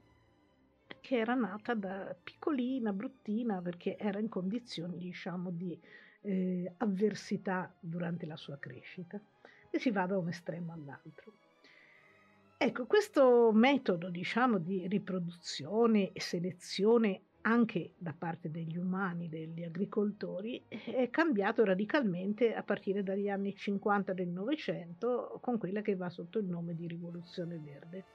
che 1.06 1.18
era 1.18 1.36
nata 1.36 1.76
da 1.76 2.16
piccolina, 2.24 2.92
bruttina, 2.92 3.62
perché 3.62 3.96
era 3.96 4.18
in 4.18 4.28
condizioni, 4.28 4.98
diciamo, 4.98 5.52
di 5.52 5.80
eh, 6.22 6.74
avversità 6.78 7.72
durante 7.80 8.26
la 8.26 8.36
sua 8.36 8.58
crescita. 8.58 9.22
E 9.70 9.78
si 9.78 9.92
va 9.92 10.08
da 10.08 10.18
un 10.18 10.30
estremo 10.30 10.74
all'altro. 10.74 11.34
Ecco, 12.58 12.88
questo 12.88 13.52
metodo, 13.54 14.10
diciamo, 14.10 14.58
di 14.58 14.88
riproduzione 14.88 16.12
e 16.12 16.20
selezione 16.20 17.22
anche 17.42 17.94
da 18.00 18.16
parte 18.18 18.50
degli 18.50 18.76
umani, 18.76 19.30
degli 19.30 19.64
agricoltori, 19.64 20.64
è 20.68 21.12
cambiato 21.12 21.64
radicalmente 21.64 22.56
a 22.56 22.64
partire 22.64 23.04
dagli 23.04 23.30
anni 23.30 23.56
50 23.56 24.12
del 24.14 24.30
Novecento 24.30 25.38
con 25.40 25.60
quella 25.60 25.84
che 25.84 25.96
va 25.96 26.10
sotto 26.10 26.40
il 26.40 26.46
nome 26.46 26.74
di 26.74 26.88
rivoluzione 26.88 27.60
verde. 27.60 28.15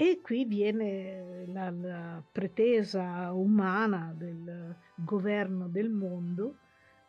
E 0.00 0.20
qui 0.22 0.44
viene 0.44 1.44
la, 1.46 1.70
la 1.70 2.22
pretesa 2.30 3.32
umana 3.32 4.14
del 4.16 4.76
governo 4.94 5.66
del 5.66 5.90
mondo 5.90 6.58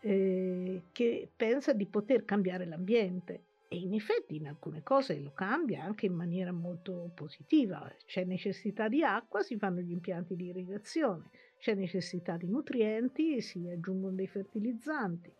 eh, 0.01 0.81
che 0.91 1.29
pensa 1.35 1.71
di 1.73 1.85
poter 1.85 2.25
cambiare 2.25 2.65
l'ambiente. 2.65 3.43
E 3.67 3.77
in 3.77 3.93
effetti 3.93 4.37
in 4.37 4.47
alcune 4.47 4.81
cose 4.81 5.19
lo 5.19 5.33
cambia 5.35 5.83
anche 5.83 6.07
in 6.07 6.13
maniera 6.13 6.51
molto 6.51 7.11
positiva. 7.13 7.93
C'è 8.07 8.23
necessità 8.23 8.87
di 8.87 9.03
acqua, 9.03 9.43
si 9.43 9.55
fanno 9.55 9.81
gli 9.81 9.91
impianti 9.91 10.35
di 10.35 10.47
irrigazione, 10.47 11.29
c'è 11.59 11.75
necessità 11.75 12.37
di 12.37 12.47
nutrienti, 12.47 13.39
si 13.39 13.69
aggiungono 13.69 14.15
dei 14.15 14.25
fertilizzanti. 14.25 15.31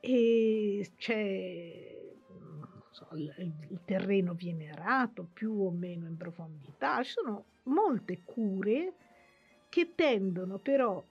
E 0.00 0.92
c'è 0.96 2.09
so, 3.08 3.16
il, 3.16 3.32
il 3.36 3.80
terreno 3.84 4.34
viene 4.34 4.70
arato 4.70 5.28
più 5.32 5.52
o 5.52 5.70
meno 5.70 6.06
in 6.06 6.16
profondità, 6.16 7.02
ci 7.02 7.12
sono 7.12 7.44
molte 7.64 8.22
cure 8.24 8.92
che 9.68 9.94
tendono 9.94 10.58
però 10.58 11.02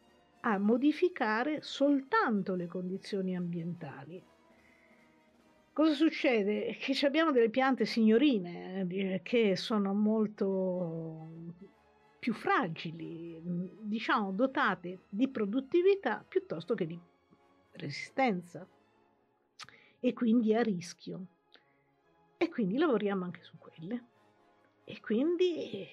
a 0.41 0.58
modificare 0.58 1.62
soltanto 1.62 2.55
le 2.55 2.67
condizioni 2.67 3.36
ambientali 3.36 4.24
Cosa 5.79 5.93
succede? 5.93 6.75
Che 6.77 7.05
abbiamo 7.05 7.31
delle 7.31 7.50
piante 7.50 7.86
signorine 7.86 8.86
eh, 8.89 9.22
che 9.24 9.55
sono 9.55 9.93
molto 9.93 11.53
più 12.19 12.34
fragili, 12.34 13.39
diciamo 13.79 14.34
dotate 14.34 15.03
di 15.08 15.29
produttività 15.29 16.25
piuttosto 16.27 16.75
che 16.75 16.86
di 16.86 17.00
resistenza 17.72 18.67
e 20.01 20.12
quindi 20.12 20.53
a 20.53 20.62
rischio. 20.62 21.25
E 22.41 22.48
quindi 22.48 22.77
lavoriamo 22.77 23.25
anche 23.25 23.43
su 23.43 23.58
quelle. 23.58 24.03
E 24.86 25.01
quindi 25.01 25.86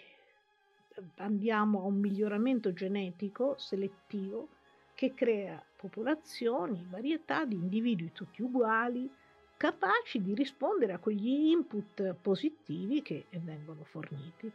andiamo 1.17 1.81
a 1.81 1.87
un 1.87 1.99
miglioramento 1.99 2.73
genetico 2.73 3.59
selettivo 3.59 4.51
che 4.95 5.13
crea 5.13 5.61
popolazioni, 5.75 6.87
varietà 6.89 7.45
di 7.45 7.57
individui 7.57 8.13
tutti 8.13 8.43
uguali, 8.43 9.11
capaci 9.57 10.23
di 10.23 10.35
rispondere 10.35 10.93
a 10.93 10.99
quegli 10.99 11.51
input 11.51 12.15
positivi 12.15 13.03
che 13.03 13.27
vengono 13.43 13.83
forniti. 13.83 14.49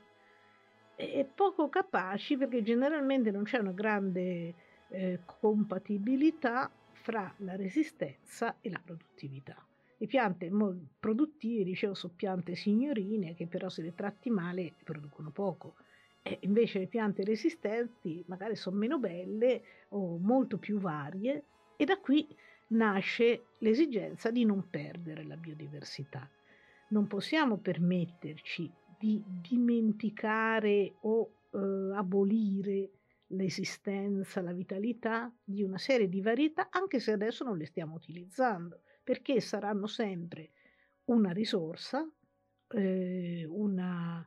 E 0.96 1.26
poco 1.26 1.68
capaci 1.68 2.38
perché 2.38 2.64
generalmente 2.64 3.32
non 3.32 3.44
c'è 3.44 3.58
una 3.58 3.74
grande 3.74 4.54
eh, 4.88 5.20
compatibilità 5.26 6.72
fra 6.94 7.34
la 7.40 7.58
resistenza 7.58 8.56
e 8.62 8.70
la 8.70 8.82
produttività. 8.82 9.66
Le 10.02 10.08
piante 10.08 10.50
produttive, 11.00 11.64
dicevo, 11.64 11.94
sono 11.94 12.14
piante 12.16 12.56
signorine 12.56 13.36
che 13.36 13.46
però 13.46 13.70
se 13.70 13.84
le 13.84 13.94
tratti 13.94 14.32
male 14.32 14.74
producono 14.84 15.30
poco. 15.30 15.76
E 16.24 16.40
invece 16.42 16.80
le 16.80 16.88
piante 16.88 17.24
resistenti 17.24 18.24
magari 18.26 18.56
sono 18.56 18.78
meno 18.78 18.98
belle 18.98 19.62
o 19.90 20.18
molto 20.18 20.58
più 20.58 20.80
varie 20.80 21.44
e 21.78 21.86
da 21.86 22.00
qui 22.00 22.28
nasce 22.70 23.44
l'esigenza 23.60 24.32
di 24.32 24.44
non 24.44 24.72
perdere 24.72 25.24
la 25.24 25.38
biodiversità. 25.38 26.28
Non 26.88 27.06
possiamo 27.06 27.58
permetterci 27.58 28.72
di 28.98 29.24
dimenticare 29.24 30.96
o 31.02 31.30
eh, 31.52 31.96
abolire 31.96 32.90
l'esistenza, 33.28 34.42
la 34.42 34.52
vitalità 34.52 35.32
di 35.44 35.62
una 35.62 35.78
serie 35.78 36.10
di 36.10 36.22
varietà, 36.22 36.70
anche 36.72 37.00
se 37.00 37.12
adesso 37.12 37.44
non 37.44 37.56
le 37.56 37.68
stiamo 37.68 37.94
utilizzando, 37.94 38.82
perché 39.04 39.40
saranno 39.42 39.88
sempre 39.88 40.52
una 41.06 41.32
risorsa, 41.32 42.08
eh, 42.70 43.46
una 43.48 44.26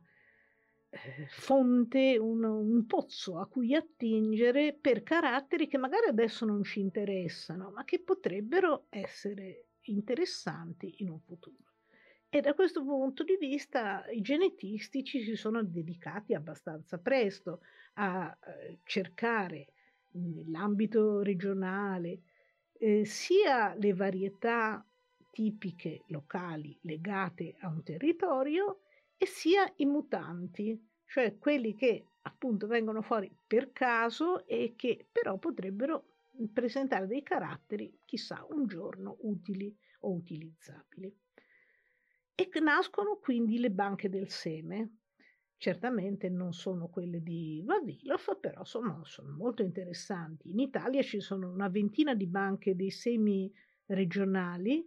eh, 0.89 1.27
fonte, 1.27 2.17
un, 2.17 2.43
un, 2.43 2.85
pozzo 2.85 3.39
a 3.39 3.47
cui 3.47 3.73
attingere 3.73 4.73
per 4.73 5.03
caratteri 5.03 5.67
che 5.67 5.77
magari 5.77 6.07
adesso 6.07 6.45
non 6.45 6.63
ci 6.63 6.79
interessano, 6.79 7.71
ma 7.71 7.83
che 7.83 7.99
potrebbero 8.01 8.85
essere 8.89 9.67
interessanti 9.81 10.95
in 10.99 11.09
un 11.09 11.19
futuro. 11.19 11.73
E 12.29 12.41
da 12.41 12.53
questo 12.53 12.83
punto 12.83 13.23
di 13.23 13.37
vista 13.39 14.05
i 14.09 14.19
genetisti 14.19 15.03
ci 15.03 15.21
si 15.23 15.35
sono 15.35 15.63
dedicati 15.63 16.33
abbastanza 16.33 16.97
presto 16.97 17.61
a 17.93 18.37
eh, 18.45 18.79
cercare 18.83 19.69
nell'ambito 20.11 21.21
regionale 21.21 22.21
eh, 22.77 23.05
sia 23.05 23.73
le 23.75 23.93
varietà 23.93 24.85
tipiche 25.31 26.03
locali 26.07 26.77
legate 26.81 27.55
a 27.59 27.67
un 27.67 27.83
territorio, 27.83 28.79
e 29.17 29.25
sia 29.25 29.71
i 29.77 29.85
mutanti, 29.85 30.79
cioè 31.05 31.37
quelli 31.37 31.75
che 31.75 32.05
appunto 32.23 32.67
vengono 32.67 33.01
fuori 33.01 33.33
per 33.45 33.71
caso 33.71 34.45
e 34.45 34.73
che 34.75 35.07
però 35.11 35.37
potrebbero 35.37 36.15
presentare 36.51 37.07
dei 37.07 37.23
caratteri, 37.23 38.01
chissà, 38.03 38.45
un 38.49 38.67
giorno 38.67 39.17
utili 39.21 39.73
o 40.01 40.13
utilizzabili. 40.13 41.15
E 42.35 42.49
nascono 42.59 43.17
quindi 43.17 43.59
le 43.59 43.71
banche 43.71 44.09
del 44.09 44.29
seme. 44.29 44.97
Certamente 45.57 46.29
non 46.29 46.53
sono 46.53 46.89
quelle 46.89 47.21
di 47.21 47.61
Vavilov, 47.65 48.39
però 48.39 48.63
sono, 48.65 49.03
sono 49.05 49.31
molto 49.31 49.63
interessanti. 49.63 50.49
In 50.49 50.59
Italia 50.59 51.01
ci 51.01 51.19
sono 51.19 51.49
una 51.51 51.69
ventina 51.69 52.13
di 52.13 52.27
banche 52.27 52.75
dei 52.75 52.91
semi 52.91 53.51
regionali 53.85 54.85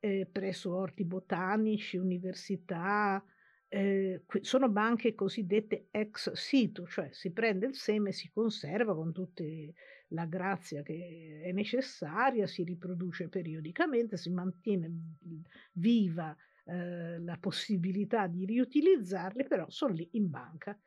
eh, 0.00 0.26
presso 0.30 0.74
orti 0.74 1.04
botanici, 1.04 1.96
università, 1.96 3.22
eh, 3.68 4.24
sono 4.40 4.68
banche 4.68 5.14
cosiddette 5.14 5.88
ex 5.90 6.32
situ, 6.32 6.86
cioè 6.86 7.08
si 7.12 7.32
prende 7.32 7.66
il 7.66 7.74
seme, 7.74 8.10
si 8.10 8.30
conserva 8.32 8.94
con 8.94 9.12
tutta 9.12 9.44
la 10.08 10.26
grazia 10.26 10.82
che 10.82 11.42
è 11.44 11.52
necessaria, 11.52 12.46
si 12.46 12.64
riproduce 12.64 13.28
periodicamente, 13.28 14.16
si 14.16 14.30
mantiene 14.30 14.90
viva 15.72 16.36
eh, 16.66 17.18
la 17.20 17.36
possibilità 17.38 18.26
di 18.26 18.44
riutilizzarli, 18.44 19.46
però 19.46 19.68
sono 19.68 19.94
lì 19.94 20.08
in 20.12 20.30
banca. 20.30 20.78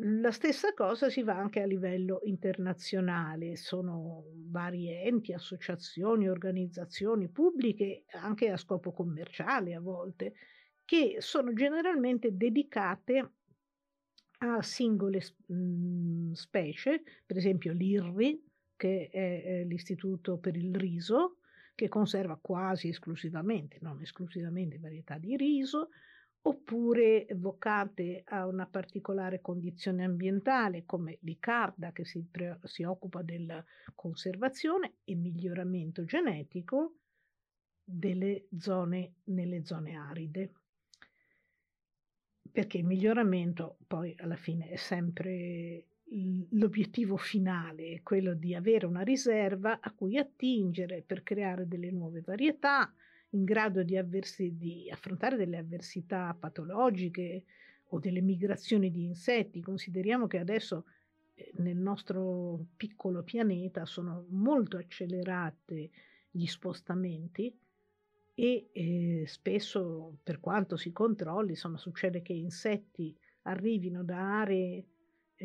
La 0.00 0.30
stessa 0.30 0.72
cosa 0.72 1.10
si 1.10 1.22
va 1.22 1.36
anche 1.36 1.60
a 1.60 1.66
livello 1.66 2.20
internazionale, 2.24 3.56
sono 3.56 4.24
vari 4.48 4.88
enti, 4.88 5.34
associazioni, 5.34 6.28
organizzazioni 6.28 7.28
pubbliche, 7.28 8.04
anche 8.12 8.48
a 8.48 8.56
scopo 8.56 8.92
commerciale 8.92 9.74
a 9.74 9.80
volte, 9.80 10.32
che 10.86 11.16
sono 11.18 11.52
generalmente 11.52 12.34
dedicate 12.34 13.32
a 14.38 14.62
singole 14.62 15.20
mh, 15.46 16.32
specie, 16.32 17.02
per 17.26 17.36
esempio 17.36 17.72
l'IRRI, 17.72 18.44
che 18.76 19.08
è, 19.12 19.42
è 19.42 19.64
l'Istituto 19.64 20.38
per 20.38 20.56
il 20.56 20.74
riso, 20.74 21.36
che 21.74 21.88
conserva 21.88 22.38
quasi 22.40 22.88
esclusivamente, 22.88 23.78
non 23.80 24.00
esclusivamente 24.00 24.78
varietà 24.78 25.18
di 25.18 25.36
riso, 25.36 25.90
oppure 26.44 27.26
vocate 27.36 28.22
a 28.26 28.46
una 28.46 28.66
particolare 28.66 29.40
condizione 29.40 30.04
ambientale 30.04 30.84
come 30.84 31.18
l'Icarda 31.20 31.92
che 31.92 32.04
si, 32.04 32.26
pre- 32.28 32.58
si 32.64 32.82
occupa 32.82 33.22
della 33.22 33.64
conservazione 33.94 34.94
e 35.04 35.14
miglioramento 35.14 36.04
genetico 36.04 36.96
delle 37.84 38.46
zone 38.58 39.14
nelle 39.24 39.64
zone 39.64 39.94
aride. 39.94 40.52
perché 42.52 42.78
il 42.78 42.84
miglioramento 42.84 43.78
poi 43.86 44.14
alla 44.18 44.36
fine 44.36 44.68
è 44.68 44.76
sempre 44.76 45.86
l'obiettivo 46.50 47.16
finale, 47.16 48.00
quello 48.02 48.34
di 48.34 48.54
avere 48.54 48.86
una 48.86 49.02
riserva 49.02 49.78
a 49.80 49.92
cui 49.92 50.18
attingere 50.18 51.02
per 51.06 51.22
creare 51.22 51.66
delle 51.66 51.90
nuove 51.90 52.20
varietà 52.20 52.92
in 53.30 53.44
grado 53.44 53.82
di, 53.82 53.96
avversi, 53.96 54.56
di 54.56 54.90
affrontare 54.90 55.36
delle 55.36 55.56
avversità 55.56 56.36
patologiche 56.38 57.44
o 57.88 57.98
delle 57.98 58.20
migrazioni 58.20 58.90
di 58.90 59.04
insetti. 59.04 59.62
Consideriamo 59.62 60.26
che 60.26 60.38
adesso 60.38 60.84
eh, 61.34 61.52
nel 61.56 61.78
nostro 61.78 62.66
piccolo 62.76 63.22
pianeta 63.22 63.86
sono 63.86 64.26
molto 64.28 64.76
accelerati 64.76 65.90
gli 66.30 66.46
spostamenti 66.46 67.54
e 68.34 68.68
eh, 68.72 69.24
spesso 69.26 70.18
per 70.22 70.40
quanto 70.40 70.76
si 70.76 70.92
controlli, 70.92 71.50
insomma, 71.50 71.78
succede 71.78 72.22
che 72.22 72.32
insetti 72.32 73.16
arrivino 73.42 74.04
da 74.04 74.40
aree 74.40 74.86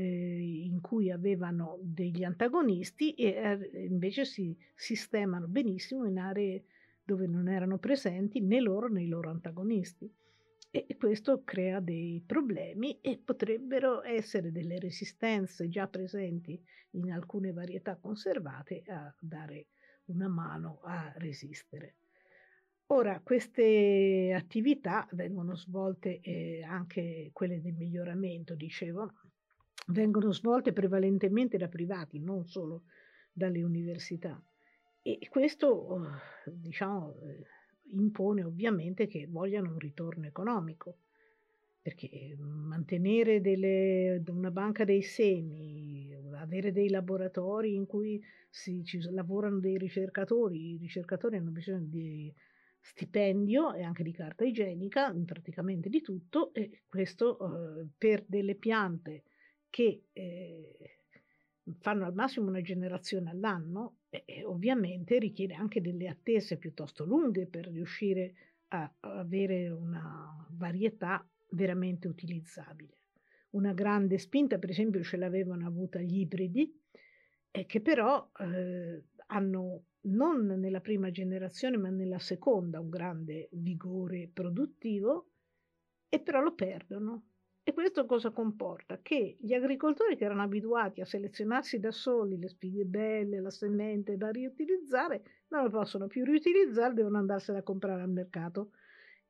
in 0.02 0.80
cui 0.82 1.12
avevano 1.12 1.80
degli 1.82 2.24
antagonisti 2.24 3.14
e 3.14 3.28
eh, 3.28 3.86
invece 3.88 4.26
si 4.26 4.56
sistemano 4.76 5.48
benissimo 5.48 6.06
in 6.06 6.18
aree 6.20 6.64
dove 7.04 7.26
non 7.26 7.48
erano 7.48 7.78
presenti 7.78 8.42
né 8.42 8.60
loro 8.60 8.88
né 8.90 9.04
i 9.04 9.08
loro 9.08 9.30
antagonisti. 9.30 10.12
E 10.70 10.98
questo 11.00 11.44
crea 11.44 11.80
dei 11.80 12.22
problemi 12.26 13.00
e 13.02 13.18
potrebbero 13.18 14.04
essere 14.04 14.52
delle 14.52 14.78
resistenze 14.78 15.70
già 15.70 15.88
presenti 15.88 16.62
in 16.92 17.12
alcune 17.12 17.52
varietà 17.52 17.96
conservate 17.96 18.84
a 18.88 19.14
dare 19.20 19.68
una 20.06 20.28
mano 20.28 20.80
a 20.84 21.14
resistere. 21.18 21.96
Ora, 22.88 23.20
queste 23.22 24.34
attività 24.34 25.08
vengono 25.12 25.56
svolte, 25.56 26.20
eh, 26.22 26.64
anche 26.64 27.32
quelle 27.34 27.62
del 27.62 27.74
miglioramento, 27.74 28.56
dicevo, 28.56 29.12
vengono 29.88 30.32
svolte 30.32 30.74
prevalentemente 30.74 31.58
da 31.58 31.68
privati, 31.68 32.20
non 32.20 32.46
solo 32.46 32.84
dalle 33.32 33.62
università. 33.64 34.42
E 35.02 35.20
questo, 35.30 36.02
diciamo, 36.46 37.16
impone 37.92 38.44
ovviamente 38.44 39.08
che 39.08 39.28
vogliano 39.28 39.72
un 39.72 39.80
ritorno 39.80 40.26
economico, 40.26 40.98
perché 41.82 42.36
mantenere 42.38 43.40
delle, 43.40 44.22
una 44.28 44.52
banca 44.52 44.84
dei 44.84 45.02
semi, 45.02 46.14
avere 46.34 46.74
dei 46.74 46.90
laboratori 46.90 47.76
in 47.76 47.86
cui 47.86 48.22
si, 48.50 48.84
ci 48.84 49.00
lavorano 49.12 49.60
dei 49.60 49.78
ricercatori, 49.78 50.74
i 50.74 50.78
ricercatori 50.78 51.38
hanno 51.38 51.52
bisogno 51.52 51.86
di 51.86 52.34
stipendio 52.82 53.74
e 53.74 53.84
anche 53.84 54.04
di 54.04 54.12
carta 54.12 54.44
igienica, 54.44 55.14
praticamente 55.26 55.88
di 55.88 56.02
tutto, 56.02 56.54
e 56.54 56.84
questo 56.88 57.38
eh, 57.40 57.88
per 57.98 58.26
delle 58.28 58.56
piante 58.56 59.24
che 59.70 60.04
eh, 60.14 60.98
fanno 61.80 62.06
al 62.06 62.14
massimo 62.14 62.48
una 62.48 62.62
generazione 62.62 63.30
all'anno, 63.30 63.98
eh, 64.10 64.44
ovviamente 64.44 65.20
richiede 65.20 65.54
anche 65.54 65.82
delle 65.82 66.08
attese 66.08 66.58
piuttosto 66.58 67.06
lunghe 67.06 67.46
per 67.48 67.68
riuscire 67.68 68.34
a, 68.70 68.92
avere 69.00 69.70
una 69.70 70.48
varietà 70.52 71.28
veramente 71.50 72.08
utilizzabile. 72.08 72.96
Una 73.52 73.74
grande 73.74 74.18
spinta, 74.18 74.58
per 74.58 74.70
esempio, 74.70 75.04
ce 75.04 75.18
l'avevano 75.18 75.66
avuta 75.66 76.00
gli 76.00 76.20
ibridi, 76.20 76.74
eh, 77.52 77.66
che 77.66 77.82
però 77.82 78.30
eh, 78.40 79.04
hanno 79.28 79.84
non 80.02 80.46
nella 80.46 80.82
prima 80.82 81.12
generazione, 81.12 81.78
ma 81.78 81.90
nella 81.90 82.20
seconda 82.20 82.80
un 82.80 82.90
grande 82.90 83.50
vigore 83.52 84.30
produttivo, 84.32 85.32
e 86.10 86.20
però 86.20 86.42
lo 86.42 86.54
perdono 86.54 87.24
e 87.68 87.74
questo 87.74 88.06
cosa 88.06 88.32
comporta? 88.32 89.02
Che 89.02 89.36
gli 89.42 89.54
agricoltori 89.54 90.16
che 90.16 90.24
erano 90.24 90.42
abituati 90.42 91.02
a 91.02 91.06
selezionarsi 91.06 91.82
da 91.82 91.92
soli 91.92 92.40
le 92.40 92.48
spighe 92.48 92.86
belle, 92.86 93.42
la 93.42 93.50
semente 93.50 94.16
da 94.16 94.30
riutilizzare, 94.30 95.44
non 95.50 95.64
lo 95.64 95.70
possono 95.70 96.08
più 96.08 96.24
riutilizzare, 96.24 96.94
devono 96.94 97.18
andarsene 97.18 97.58
a 97.58 97.64
comprare 97.64 98.04
al 98.04 98.10
mercato. 98.10 98.72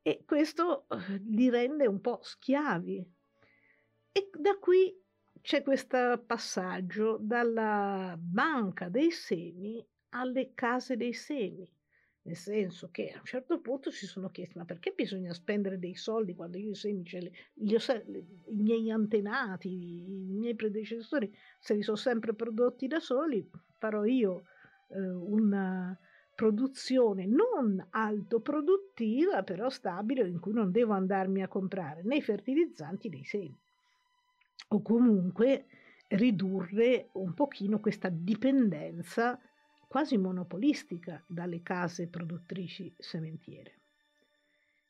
E 0.04 0.22
questo 0.24 0.86
eh, 0.88 1.20
li 1.30 1.50
rende 1.50 1.88
un 1.88 2.00
po' 2.00 2.20
schiavi. 2.22 3.12
E 4.12 4.30
da 4.38 4.56
qui 4.60 4.96
c'è 5.42 5.64
questo 5.64 6.24
passaggio 6.24 7.18
dalla 7.20 8.16
banca 8.20 8.88
dei 8.88 9.10
semi 9.10 9.84
alle 10.10 10.52
case 10.54 10.96
dei 10.96 11.14
semi 11.14 11.68
nel 12.28 12.36
senso 12.36 12.90
che 12.92 13.10
a 13.16 13.20
un 13.20 13.26
certo 13.26 13.60
punto 13.60 13.90
si 13.90 14.06
sono 14.06 14.30
chiesti 14.30 14.58
ma 14.58 14.66
perché 14.66 14.94
bisogna 14.94 15.34
spendere 15.34 15.80
dei 15.80 15.96
soldi 15.96 16.36
quando 16.36 16.58
io 16.58 16.72
i 16.72 16.76
semi 16.76 17.06
ce 17.06 17.20
li, 17.20 17.32
li 17.54 17.74
ho, 17.74 17.80
i 18.50 18.56
miei 18.56 18.92
antenati, 18.92 19.70
i 19.70 20.36
miei 20.36 20.54
predecessori 20.54 21.34
se 21.58 21.74
li 21.74 21.82
sono 21.82 21.96
sempre 21.96 22.34
prodotti 22.34 22.88
da 22.88 23.00
soli, 23.00 23.50
farò 23.78 24.04
io 24.04 24.44
eh, 24.90 25.00
una 25.00 25.98
produzione 26.36 27.26
non 27.26 27.84
alto 27.92 28.42
produttiva 28.42 29.42
però 29.44 29.70
stabile 29.70 30.28
in 30.28 30.40
cui 30.40 30.54
non 30.54 30.72
devo 30.72 30.94
andarmi 30.94 31.42
a 31.42 31.48
comprare 31.48 32.04
né 32.04 32.18
i 32.18 32.22
fertilizzanti 32.22 33.10
né 33.10 33.18
i 33.18 33.24
semi. 33.24 33.58
O 34.70 34.82
comunque 34.82 35.66
ridurre 36.10 37.08
un 37.14 37.34
pochino 37.34 37.80
questa 37.80 38.10
dipendenza 38.10 39.40
quasi 39.88 40.18
monopolistica 40.18 41.24
dalle 41.26 41.64
case 41.64 42.08
produttrici 42.08 42.94
sementiere. 42.98 43.80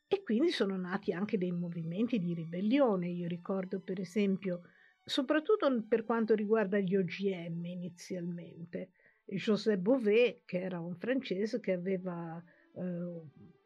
E 0.08 0.24
quindi 0.24 0.52
sono 0.52 0.76
nati 0.78 1.14
anche 1.14 1.38
dei 1.38 1.52
movimenti 1.52 2.20
di 2.20 2.34
ribellione. 2.34 3.10
Io 3.10 3.28
ricordo 3.28 3.80
per 3.80 4.00
esempio, 4.00 4.62
soprattutto 5.04 5.84
per 5.88 6.04
quanto 6.04 6.34
riguarda 6.34 6.80
gli 6.80 6.96
OGM 6.96 7.66
inizialmente, 7.66 8.92
José 9.26 9.78
Bové, 9.78 10.42
che 10.46 10.62
era 10.62 10.80
un 10.80 10.96
francese 10.96 11.60
che 11.60 11.74
aveva 11.74 12.42
eh, 12.74 13.22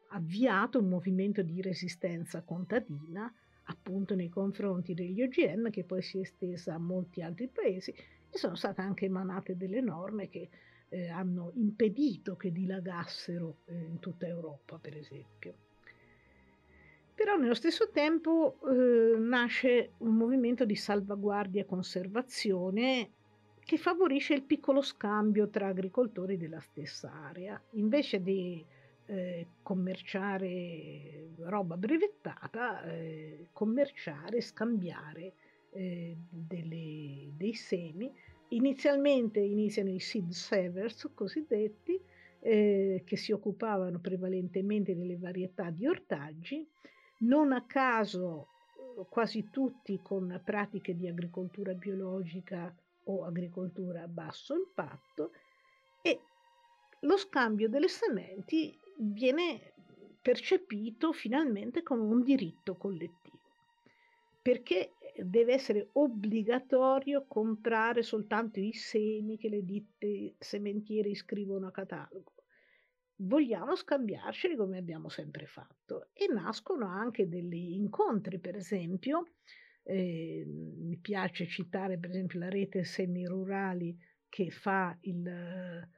avviato 0.08 0.80
un 0.80 0.88
movimento 0.88 1.42
di 1.42 1.62
resistenza 1.62 2.42
contadina 2.42 3.32
appunto 3.66 4.16
nei 4.16 4.28
confronti 4.28 4.94
degli 4.94 5.22
OGM 5.22 5.70
che 5.70 5.84
poi 5.84 6.02
si 6.02 6.18
è 6.18 6.22
estesa 6.22 6.74
a 6.74 6.78
molti 6.78 7.22
altri 7.22 7.48
paesi 7.48 7.92
e 7.92 8.38
sono 8.38 8.56
state 8.56 8.80
anche 8.80 9.04
emanate 9.04 9.56
delle 9.56 9.80
norme 9.80 10.28
che 10.28 10.48
eh, 10.92 11.08
hanno 11.08 11.52
impedito 11.54 12.36
che 12.36 12.52
dilagassero 12.52 13.56
eh, 13.64 13.74
in 13.74 13.98
tutta 13.98 14.26
Europa, 14.26 14.78
per 14.78 14.94
esempio. 14.96 15.54
Però 17.14 17.36
nello 17.36 17.54
stesso 17.54 17.90
tempo 17.90 18.58
eh, 18.68 19.16
nasce 19.18 19.92
un 19.98 20.16
movimento 20.16 20.64
di 20.64 20.76
salvaguardia 20.76 21.62
e 21.62 21.66
conservazione 21.66 23.10
che 23.64 23.78
favorisce 23.78 24.34
il 24.34 24.42
piccolo 24.42 24.82
scambio 24.82 25.48
tra 25.48 25.68
agricoltori 25.68 26.36
della 26.36 26.60
stessa 26.60 27.10
area. 27.10 27.60
Invece 27.72 28.20
di 28.20 28.62
eh, 29.06 29.46
commerciare 29.62 31.30
roba 31.44 31.76
brevettata, 31.76 32.82
eh, 32.84 33.46
commerciare, 33.52 34.42
scambiare 34.42 35.32
eh, 35.70 36.16
delle, 36.28 37.30
dei 37.34 37.54
semi 37.54 38.12
Inizialmente 38.52 39.40
iniziano 39.40 39.88
i 39.90 39.98
seed 39.98 40.30
savers 40.30 41.10
cosiddetti, 41.14 41.98
eh, 42.40 43.02
che 43.06 43.16
si 43.16 43.32
occupavano 43.32 43.98
prevalentemente 43.98 44.96
delle 44.96 45.16
varietà 45.16 45.70
di 45.70 45.86
ortaggi, 45.86 46.66
non 47.20 47.52
a 47.52 47.64
caso 47.64 48.48
eh, 48.98 49.06
quasi 49.08 49.48
tutti 49.50 50.00
con 50.02 50.38
pratiche 50.44 50.94
di 50.94 51.08
agricoltura 51.08 51.72
biologica 51.72 52.74
o 53.04 53.24
agricoltura 53.24 54.02
a 54.02 54.08
basso 54.08 54.54
impatto. 54.54 55.32
E 56.02 56.20
lo 57.00 57.16
scambio 57.16 57.70
delle 57.70 57.88
sementi 57.88 58.76
viene 58.96 59.72
percepito 60.20 61.12
finalmente 61.12 61.82
come 61.82 62.02
un 62.02 62.22
diritto 62.22 62.74
collettivo. 62.74 63.38
Perché 64.42 64.92
deve 65.16 65.52
essere 65.52 65.90
obbligatorio 65.92 67.26
comprare 67.26 68.02
soltanto 68.02 68.60
i 68.60 68.72
semi 68.72 69.36
che 69.36 69.48
le 69.48 69.64
ditte 69.64 70.34
sementiere 70.38 71.10
iscrivono 71.10 71.66
a 71.66 71.70
catalogo. 71.70 72.32
Vogliamo 73.16 73.76
scambiarceli 73.76 74.56
come 74.56 74.78
abbiamo 74.78 75.08
sempre 75.08 75.46
fatto 75.46 76.08
e 76.12 76.26
nascono 76.26 76.86
anche 76.86 77.28
degli 77.28 77.74
incontri, 77.74 78.40
per 78.40 78.56
esempio, 78.56 79.34
eh, 79.84 80.44
mi 80.46 80.96
piace 80.96 81.46
citare 81.46 81.98
per 81.98 82.10
esempio 82.10 82.38
la 82.38 82.48
rete 82.48 82.84
semirurali 82.84 83.96
che 84.28 84.50
fa 84.50 84.96
il, 85.02 85.88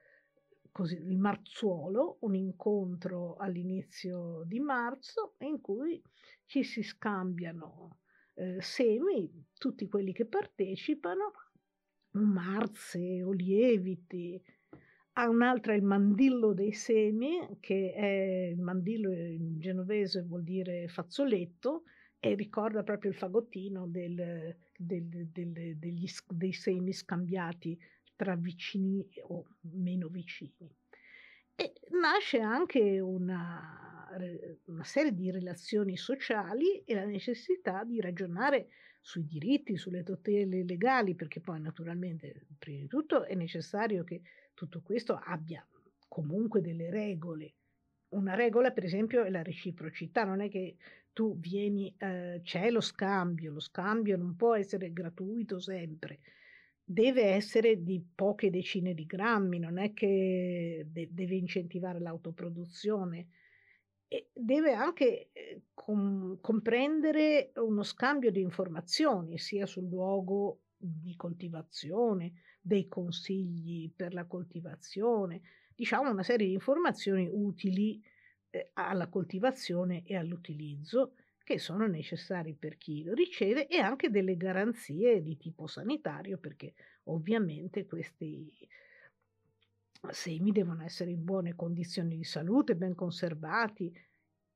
così, 0.72 0.96
il 0.96 1.18
marzuolo, 1.18 2.18
un 2.20 2.34
incontro 2.34 3.36
all'inizio 3.36 4.42
di 4.44 4.58
marzo 4.58 5.34
in 5.40 5.60
cui 5.60 6.02
ci 6.46 6.64
si 6.64 6.82
scambiano 6.82 7.98
eh, 8.34 8.60
semi, 8.60 9.30
tutti 9.58 9.88
quelli 9.88 10.12
che 10.12 10.26
partecipano, 10.26 11.32
marze 12.12 13.22
o 13.22 13.32
lieviti. 13.32 14.40
Ha 15.16 15.28
un'altra 15.28 15.74
il 15.74 15.82
mandillo 15.82 16.52
dei 16.52 16.72
semi, 16.72 17.58
che 17.60 17.92
è 17.92 18.50
il 18.52 18.60
mandillo 18.60 19.12
in 19.12 19.60
genovese 19.60 20.22
vuol 20.22 20.42
dire 20.42 20.88
fazzoletto, 20.88 21.84
e 22.18 22.34
ricorda 22.34 22.82
proprio 22.82 23.10
il 23.10 23.16
fagottino 23.16 23.86
del, 23.86 24.56
del, 24.76 25.28
del, 25.30 25.76
degli, 25.76 26.06
dei 26.30 26.52
semi 26.52 26.92
scambiati 26.92 27.78
tra 28.16 28.34
vicini 28.34 29.06
o 29.28 29.44
meno 29.72 30.08
vicini. 30.08 30.74
E 31.54 31.72
nasce 31.90 32.40
anche 32.40 32.98
una, 32.98 33.93
una 34.66 34.84
serie 34.84 35.12
di 35.14 35.30
relazioni 35.30 35.96
sociali 35.96 36.82
e 36.84 36.94
la 36.94 37.04
necessità 37.04 37.84
di 37.84 38.00
ragionare 38.00 38.68
sui 39.00 39.26
diritti, 39.26 39.76
sulle 39.76 40.02
tutele 40.02 40.64
legali, 40.64 41.14
perché 41.14 41.40
poi 41.40 41.60
naturalmente, 41.60 42.46
prima 42.58 42.80
di 42.80 42.86
tutto, 42.86 43.24
è 43.24 43.34
necessario 43.34 44.02
che 44.02 44.22
tutto 44.54 44.80
questo 44.82 45.20
abbia 45.22 45.66
comunque 46.08 46.60
delle 46.60 46.90
regole. 46.90 47.54
Una 48.14 48.34
regola, 48.34 48.70
per 48.70 48.84
esempio, 48.84 49.24
è 49.24 49.30
la 49.30 49.42
reciprocità, 49.42 50.24
non 50.24 50.40
è 50.40 50.48
che 50.48 50.76
tu 51.12 51.38
vieni, 51.38 51.94
eh, 51.98 52.40
c'è 52.42 52.70
lo 52.70 52.80
scambio, 52.80 53.52
lo 53.52 53.60
scambio 53.60 54.16
non 54.16 54.36
può 54.36 54.54
essere 54.54 54.92
gratuito 54.92 55.58
sempre, 55.58 56.20
deve 56.82 57.24
essere 57.24 57.82
di 57.82 58.02
poche 58.14 58.50
decine 58.50 58.94
di 58.94 59.04
grammi, 59.04 59.58
non 59.58 59.78
è 59.78 59.92
che 59.92 60.86
de- 60.88 61.08
deve 61.10 61.34
incentivare 61.36 62.00
l'autoproduzione 62.00 63.28
deve 64.32 64.72
anche 64.72 65.30
eh, 65.32 65.62
com- 65.74 66.38
comprendere 66.40 67.52
uno 67.56 67.82
scambio 67.82 68.30
di 68.30 68.40
informazioni 68.40 69.38
sia 69.38 69.66
sul 69.66 69.88
luogo 69.88 70.60
di 70.76 71.14
coltivazione, 71.16 72.32
dei 72.60 72.88
consigli 72.88 73.90
per 73.94 74.14
la 74.14 74.26
coltivazione, 74.26 75.40
diciamo 75.74 76.10
una 76.10 76.22
serie 76.22 76.46
di 76.46 76.52
informazioni 76.52 77.28
utili 77.30 78.00
eh, 78.50 78.70
alla 78.74 79.08
coltivazione 79.08 80.02
e 80.04 80.16
all'utilizzo 80.16 81.14
che 81.42 81.58
sono 81.58 81.86
necessari 81.86 82.54
per 82.54 82.78
chi 82.78 83.04
lo 83.04 83.12
riceve 83.12 83.66
e 83.66 83.78
anche 83.78 84.10
delle 84.10 84.36
garanzie 84.36 85.20
di 85.22 85.36
tipo 85.36 85.66
sanitario 85.66 86.38
perché 86.38 86.72
ovviamente 87.04 87.84
questi 87.84 88.50
semi 90.12 90.52
devono 90.52 90.82
essere 90.82 91.10
in 91.10 91.24
buone 91.24 91.54
condizioni 91.54 92.16
di 92.16 92.24
salute, 92.24 92.76
ben 92.76 92.94
conservati 92.94 93.92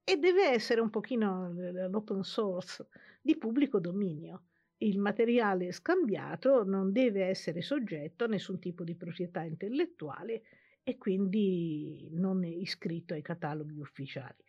e 0.04 0.16
deve 0.16 0.48
essere 0.50 0.80
un 0.80 0.90
pochino 0.90 1.52
l'open 1.88 2.22
source 2.22 2.88
di 3.20 3.36
pubblico 3.36 3.78
dominio. 3.78 4.44
Il 4.78 4.98
materiale 4.98 5.72
scambiato 5.72 6.64
non 6.64 6.92
deve 6.92 7.24
essere 7.26 7.62
soggetto 7.62 8.24
a 8.24 8.28
nessun 8.28 8.58
tipo 8.58 8.84
di 8.84 8.94
proprietà 8.94 9.42
intellettuale 9.42 10.42
e 10.82 10.96
quindi 10.96 12.08
non 12.12 12.44
è 12.44 12.48
iscritto 12.48 13.12
ai 13.14 13.22
cataloghi 13.22 13.78
ufficiali. 13.80 14.42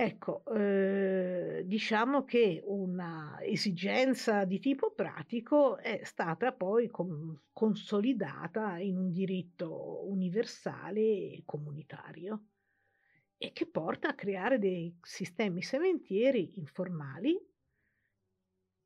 Ecco, 0.00 0.44
eh, 0.54 1.64
diciamo 1.66 2.24
che 2.24 2.62
una 2.64 3.36
esigenza 3.42 4.44
di 4.44 4.60
tipo 4.60 4.92
pratico 4.92 5.76
è 5.78 6.02
stata 6.04 6.52
poi 6.52 6.86
com- 6.86 7.36
consolidata 7.52 8.78
in 8.78 8.96
un 8.96 9.10
diritto 9.10 10.08
universale 10.08 11.00
e 11.00 11.42
comunitario 11.44 12.44
e 13.36 13.50
che 13.52 13.66
porta 13.66 14.10
a 14.10 14.14
creare 14.14 14.60
dei 14.60 14.96
sistemi 15.02 15.62
sementieri 15.62 16.60
informali 16.60 17.36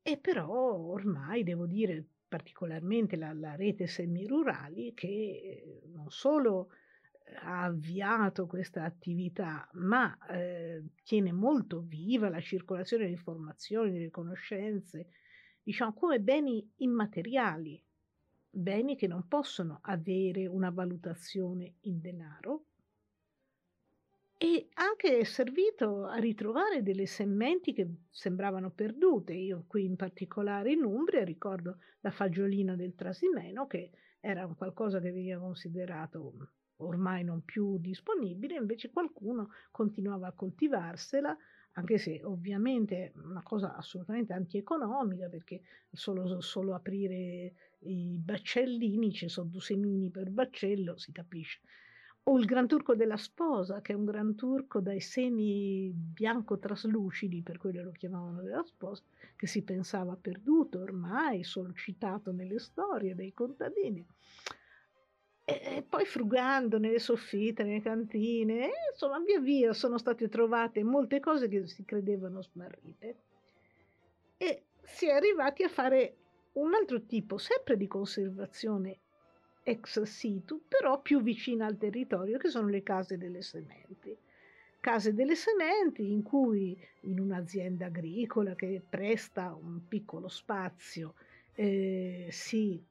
e 0.01 0.17
però 0.17 0.73
ormai 0.79 1.43
devo 1.43 1.67
dire 1.67 2.03
particolarmente 2.27 3.17
la, 3.17 3.33
la 3.33 3.55
rete 3.55 3.85
semirurali 3.85 4.95
che 4.95 5.83
non 5.93 6.09
solo 6.09 6.69
ha 7.35 7.63
avviato 7.63 8.45
questa 8.45 8.83
attività, 8.83 9.67
ma 9.73 10.17
eh, 10.27 10.83
tiene 11.03 11.31
molto 11.31 11.81
viva 11.81 12.29
la 12.29 12.41
circolazione 12.41 13.05
di 13.05 13.11
informazioni, 13.11 13.91
delle 13.91 14.09
conoscenze, 14.09 15.07
diciamo 15.63 15.93
come 15.93 16.19
beni 16.19 16.67
immateriali, 16.77 17.81
beni 18.49 18.95
che 18.95 19.07
non 19.07 19.27
possono 19.27 19.79
avere 19.81 20.45
una 20.47 20.69
valutazione 20.69 21.75
in 21.81 21.99
denaro, 21.99 22.65
e 24.43 24.67
anche 24.73 25.19
è 25.19 25.23
servito 25.23 26.05
a 26.05 26.17
ritrovare 26.17 26.83
delle 26.83 27.05
sementi 27.05 27.71
che 27.71 27.87
sembravano 28.09 28.71
perdute. 28.71 29.33
Io 29.33 29.63
qui 29.67 29.85
in 29.85 29.95
particolare 29.95 30.73
in 30.73 30.83
Umbria 30.83 31.23
ricordo 31.23 31.77
la 32.01 32.11
fagiolina 32.11 32.75
del 32.75 32.93
Trasimeno 32.93 33.67
che 33.67 33.91
era 34.19 34.45
un 34.45 34.55
qualcosa 34.55 34.99
che 34.99 35.13
veniva 35.13 35.39
considerato 35.39 36.33
ormai 36.77 37.23
non 37.23 37.43
più 37.43 37.77
disponibile, 37.77 38.55
invece 38.55 38.89
qualcuno 38.89 39.49
continuava 39.71 40.27
a 40.27 40.31
coltivarsela, 40.31 41.37
anche 41.73 41.97
se 41.97 42.21
ovviamente 42.23 42.95
è 42.95 43.11
una 43.23 43.41
cosa 43.41 43.75
assolutamente 43.75 44.33
antieconomica, 44.33 45.27
perché 45.27 45.61
solo, 45.91 46.39
solo 46.41 46.75
aprire 46.75 47.53
i 47.79 48.17
baccellini, 48.17 49.11
ci 49.11 49.27
sono 49.27 49.49
due 49.49 49.61
semini 49.61 50.09
per 50.09 50.29
baccello, 50.29 50.97
si 50.97 51.11
capisce. 51.11 51.59
O 52.25 52.39
il 52.39 52.45
Gran 52.45 52.67
Turco 52.67 52.95
della 52.95 53.17
Sposa, 53.17 53.81
che 53.81 53.91
è 53.91 53.95
un 53.95 54.05
Gran 54.05 54.35
Turco 54.35 54.79
dai 54.79 55.01
semi 55.01 55.91
bianco 55.91 56.57
traslucidi, 56.57 57.41
per 57.41 57.57
quello 57.57 57.83
lo 57.83 57.91
chiamavano 57.91 58.41
della 58.41 58.63
sposa, 58.63 59.03
che 59.35 59.45
si 59.45 59.61
pensava 59.63 60.15
perduto 60.15 60.79
ormai, 60.79 61.43
solo 61.43 61.73
citato 61.73 62.31
nelle 62.31 62.59
storie 62.59 63.13
dei 63.13 63.33
contadini. 63.33 64.05
E 65.45 65.83
poi 65.87 66.05
frugando 66.05 66.77
nelle 66.77 66.99
soffitte, 66.99 67.63
nelle 67.63 67.81
cantine, 67.81 68.69
insomma, 68.91 69.19
via 69.19 69.41
via 69.41 69.73
sono 69.73 69.97
state 69.97 70.29
trovate 70.29 70.83
molte 70.83 71.19
cose 71.19 71.49
che 71.49 71.67
si 71.67 71.83
credevano 71.83 72.41
smarrite. 72.41 73.15
E 74.37 74.63
si 74.83 75.07
è 75.07 75.11
arrivati 75.11 75.63
a 75.63 75.67
fare 75.67 76.15
un 76.53 76.73
altro 76.73 77.01
tipo, 77.05 77.37
sempre 77.37 77.75
di 77.75 77.87
conservazione 77.87 78.99
ex 79.63 80.01
situ, 80.03 80.63
però 80.67 81.01
più 81.01 81.21
vicina 81.21 81.65
al 81.65 81.77
territorio, 81.77 82.37
che 82.37 82.49
sono 82.49 82.69
le 82.69 82.81
case 82.81 83.17
delle 83.17 83.41
sementi. 83.41 84.15
Case 84.79 85.13
delle 85.13 85.35
sementi 85.35 86.09
in 86.09 86.23
cui 86.23 86.77
in 87.01 87.19
un'azienda 87.19 87.87
agricola 87.87 88.55
che 88.55 88.81
presta 88.87 89.53
un 89.53 89.87
piccolo 89.89 90.29
spazio 90.29 91.15
eh, 91.53 92.27
si 92.29 92.81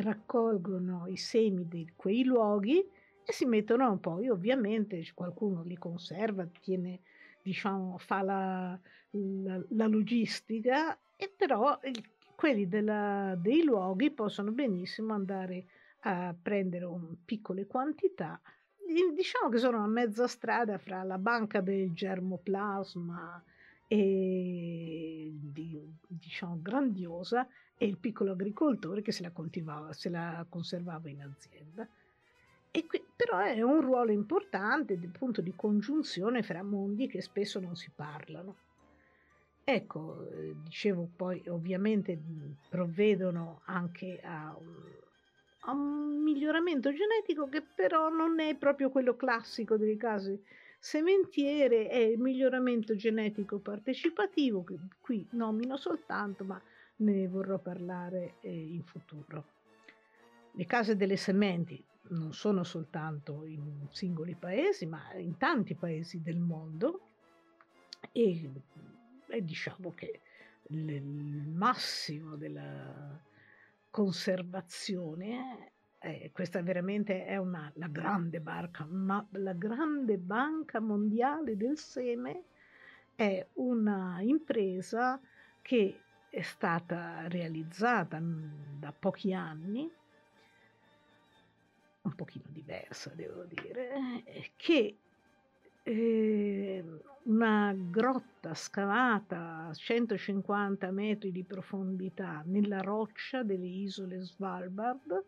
raccolgono 0.00 1.06
i 1.06 1.16
semi 1.16 1.66
di 1.68 1.92
quei 1.96 2.24
luoghi 2.24 2.78
e 3.24 3.32
si 3.32 3.44
mettono 3.44 3.98
poi, 3.98 4.28
ovviamente, 4.28 5.04
qualcuno 5.14 5.62
li 5.62 5.76
conserva, 5.76 6.46
tiene, 6.60 7.00
diciamo, 7.42 7.98
fa 7.98 8.22
la, 8.22 8.78
la, 9.10 9.64
la 9.70 9.86
logistica, 9.86 10.96
e 11.16 11.32
però 11.34 11.78
il, 11.82 12.02
quelli 12.36 12.68
della, 12.68 13.34
dei 13.36 13.64
luoghi 13.64 14.10
possono 14.12 14.52
benissimo 14.52 15.14
andare 15.14 15.66
a 16.00 16.34
prendere 16.40 16.86
piccole 17.24 17.66
quantità. 17.66 18.40
Diciamo 19.12 19.48
che 19.48 19.58
sono 19.58 19.82
a 19.82 19.88
mezza 19.88 20.28
strada 20.28 20.78
fra 20.78 21.02
la 21.02 21.18
banca 21.18 21.60
del 21.60 21.92
germoplasma 21.92 23.42
e 23.88 25.32
di, 25.32 25.80
diciamo 26.06 26.58
grandiosa 26.60 27.48
e 27.78 27.86
il 27.86 27.96
piccolo 27.98 28.32
agricoltore 28.32 29.02
che 29.02 29.12
se 29.12 29.22
la 29.22 29.30
coltivava, 29.30 29.92
se 29.92 30.08
la 30.08 30.44
conservava 30.48 31.08
in 31.08 31.22
azienda. 31.22 31.86
E 32.70 32.86
qui, 32.86 33.02
però 33.14 33.38
è 33.38 33.60
un 33.62 33.80
ruolo 33.80 34.12
importante, 34.12 34.98
punto 35.12 35.40
di 35.40 35.54
congiunzione 35.54 36.42
fra 36.42 36.62
mondi 36.62 37.06
che 37.06 37.22
spesso 37.22 37.60
non 37.60 37.76
si 37.76 37.90
parlano. 37.94 38.56
Ecco, 39.64 40.28
eh, 40.30 40.54
dicevo 40.62 41.08
poi, 41.16 41.42
ovviamente 41.48 42.18
provvedono 42.68 43.62
anche 43.64 44.20
a 44.22 44.56
un, 44.58 44.82
a 45.60 45.72
un 45.72 46.22
miglioramento 46.22 46.92
genetico 46.92 47.48
che 47.48 47.62
però 47.62 48.08
non 48.08 48.38
è 48.40 48.54
proprio 48.56 48.90
quello 48.90 49.16
classico 49.16 49.76
dei 49.76 49.96
casi 49.96 50.40
sementiere 50.78 51.88
è 51.88 51.96
il 51.96 52.18
miglioramento 52.18 52.94
genetico 52.94 53.58
partecipativo, 53.58 54.62
che 54.62 54.78
qui 55.00 55.26
nomino 55.30 55.76
soltanto, 55.76 56.44
ma 56.44 56.60
ne 56.96 57.28
vorrò 57.28 57.58
parlare 57.58 58.34
eh, 58.40 58.52
in 58.52 58.82
futuro. 58.82 59.54
Le 60.52 60.66
case 60.66 60.96
delle 60.96 61.16
sementi 61.16 61.82
non 62.08 62.32
sono 62.32 62.64
soltanto 62.64 63.44
in 63.44 63.86
singoli 63.90 64.34
paesi, 64.34 64.86
ma 64.86 65.12
in 65.14 65.36
tanti 65.36 65.74
paesi 65.74 66.22
del 66.22 66.38
mondo 66.38 67.00
e, 68.12 68.50
e 69.26 69.44
diciamo 69.44 69.92
che 69.94 70.20
il, 70.68 70.88
il 70.90 71.48
massimo 71.48 72.36
della 72.36 73.20
conservazione 73.90 75.72
eh, 75.98 76.30
questa 76.32 76.62
veramente 76.62 77.24
è 77.24 77.36
una, 77.36 77.70
la 77.74 77.88
grande 77.88 78.40
barca, 78.40 78.86
ma 78.88 79.26
la 79.32 79.54
grande 79.54 80.18
banca 80.18 80.78
mondiale 80.78 81.56
del 81.56 81.76
seme 81.78 82.44
è 83.14 83.44
una 83.54 84.18
impresa 84.20 85.20
che 85.62 86.02
è 86.36 86.42
stata 86.42 87.26
realizzata 87.28 88.20
mm, 88.20 88.78
da 88.78 88.92
pochi 88.92 89.32
anni, 89.32 89.90
un 92.02 92.14
pochino 92.14 92.44
diversa 92.48 93.10
devo 93.14 93.44
dire, 93.44 94.22
che 94.56 94.98
ehm, 95.82 97.00
una 97.22 97.74
grotta 97.74 98.52
scavata 98.52 99.68
a 99.68 99.72
150 99.72 100.90
metri 100.90 101.32
di 101.32 101.42
profondità 101.42 102.42
nella 102.44 102.82
roccia 102.82 103.42
delle 103.42 103.64
isole 103.64 104.20
Svalbard, 104.20 105.24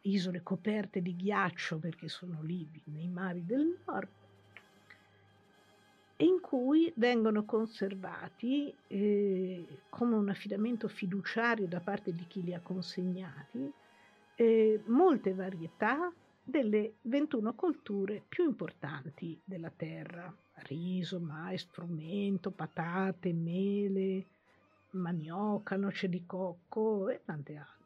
isole 0.00 0.42
coperte 0.42 1.02
di 1.02 1.14
ghiaccio 1.14 1.78
perché 1.78 2.08
sono 2.08 2.40
lì 2.40 2.66
nei 2.84 3.08
mari 3.08 3.44
del 3.44 3.78
nord, 3.84 4.08
in 6.22 6.40
cui 6.40 6.92
vengono 6.96 7.44
conservati 7.44 8.74
eh, 8.86 9.66
come 9.88 10.14
un 10.14 10.28
affidamento 10.28 10.88
fiduciario 10.88 11.66
da 11.66 11.80
parte 11.80 12.12
di 12.12 12.26
chi 12.26 12.42
li 12.42 12.54
ha 12.54 12.60
consegnati 12.60 13.72
eh, 14.36 14.82
molte 14.86 15.34
varietà 15.34 16.12
delle 16.42 16.94
21 17.02 17.54
colture 17.54 18.22
più 18.28 18.44
importanti 18.44 19.40
della 19.44 19.70
terra, 19.74 20.34
riso, 20.66 21.20
mais, 21.20 21.64
frumento, 21.70 22.50
patate, 22.50 23.32
mele, 23.32 24.26
manioca, 24.90 25.76
noce 25.76 26.08
di 26.08 26.24
cocco 26.26 27.08
e 27.08 27.20
tante 27.24 27.56
altre. 27.56 27.81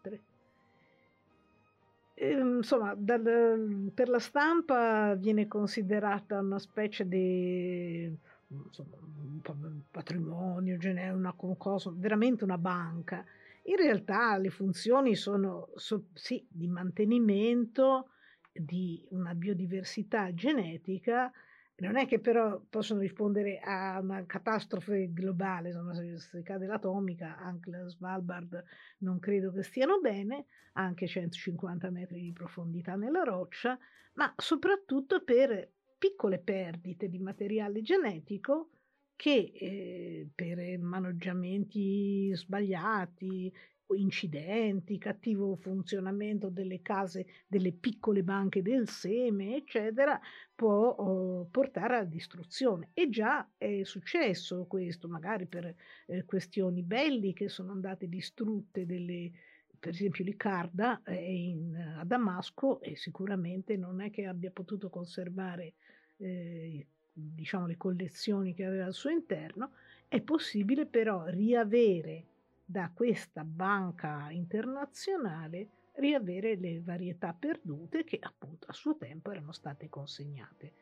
Ehm, 2.19 2.57
insomma, 2.59 2.95
dal, 2.97 3.91
per 3.93 4.09
la 4.09 4.19
stampa 4.19 5.15
viene 5.17 5.47
considerata 5.47 6.39
una 6.39 6.59
specie 6.59 7.07
di 7.07 8.11
insomma, 8.49 8.97
un 9.01 9.81
patrimonio, 9.91 10.79
una 11.13 11.35
cosa, 11.59 11.93
veramente 11.95 12.45
una 12.45 12.57
banca. 12.57 13.23
In 13.65 13.77
realtà 13.77 14.37
le 14.39 14.49
funzioni 14.49 15.15
sono 15.15 15.69
so, 15.75 16.05
sì, 16.15 16.43
di 16.49 16.69
mantenimento 16.69 18.11
di 18.51 19.05
una 19.11 19.35
biodiversità 19.35 20.33
genetica, 20.33 21.31
non 21.79 21.97
è 21.97 22.07
che 22.07 22.21
però 22.21 22.61
possono 22.71 23.01
rispondere 23.01 23.59
a 23.59 23.99
una 24.01 24.25
catastrofe 24.25 25.13
globale, 25.13 25.69
insomma, 25.69 25.95
se, 25.95 26.43
cade 26.43 26.67
l'atomica, 26.67 27.37
anche 27.39 27.71
la 27.71 27.87
Svalbard 27.87 28.65
non 28.99 29.19
credo 29.19 29.53
che 29.53 29.63
stiano 29.63 30.01
bene, 30.01 30.47
anche 30.73 31.07
150 31.07 31.91
metri 31.91 32.21
di 32.21 32.33
profondità 32.33 32.95
nella 32.97 33.23
roccia, 33.23 33.79
ma 34.15 34.33
soprattutto 34.37 35.23
per 35.23 35.71
piccole 35.99 36.39
perdite 36.39 37.09
di 37.09 37.19
materiale 37.19 37.83
genetico 37.83 38.71
che 39.15 39.53
eh, 39.55 40.29
per 40.35 40.79
maneggiamenti 40.79 42.31
sbagliati 42.35 43.53
incidenti, 43.95 44.99
cattivo 44.99 45.55
funzionamento 45.57 46.49
delle 46.49 46.83
case, 46.83 47.27
delle 47.47 47.73
piccole 47.73 48.23
banche 48.23 48.63
del 48.63 48.89
seme, 48.89 49.57
eccetera, 49.57 50.19
può 50.55 50.89
oh, 50.89 51.47
portare 51.51 51.97
alla 51.97 52.05
distruzione. 52.05 52.91
E 52.93 53.09
già 53.09 53.49
è 53.57 53.83
successo 53.85 54.67
questo, 54.67 55.09
magari 55.09 55.47
per 55.47 55.75
eh, 56.07 56.25
questioni 56.25 56.83
belliche 56.83 57.49
sono 57.49 57.73
andate 57.73 58.09
distrutte 58.09 58.87
delle, 58.87 59.31
per 59.79 59.93
esempio 59.93 60.25
l'Icarda 60.25 61.03
è 61.03 61.15
in, 61.15 61.77
a 61.99 62.05
Damasco 62.05 62.81
e 62.81 62.97
sicuramente 62.97 63.77
non 63.77 64.01
è 64.01 64.11
che 64.11 64.27
abbia 64.27 64.51
potuto 64.51 64.89
conservare 64.89 65.75
eh, 66.17 66.87
diciamo 67.13 67.67
le 67.67 67.77
collezioni 67.77 68.53
che 68.55 68.65
aveva 68.65 68.85
al 68.87 68.95
suo 68.95 69.11
interno, 69.11 69.73
è 70.09 70.21
possibile 70.21 70.87
però 70.87 71.27
riavere 71.27 72.25
da 72.69 72.91
questa 72.93 73.45
banca 73.45 74.27
internazionale 74.31 75.69
riavere 75.93 76.57
le 76.57 76.81
varietà 76.81 77.33
perdute 77.33 78.03
che 78.03 78.19
appunto 78.21 78.67
a 78.69 78.73
suo 78.73 78.97
tempo 78.97 79.31
erano 79.31 79.53
state 79.53 79.89
consegnate. 79.89 80.73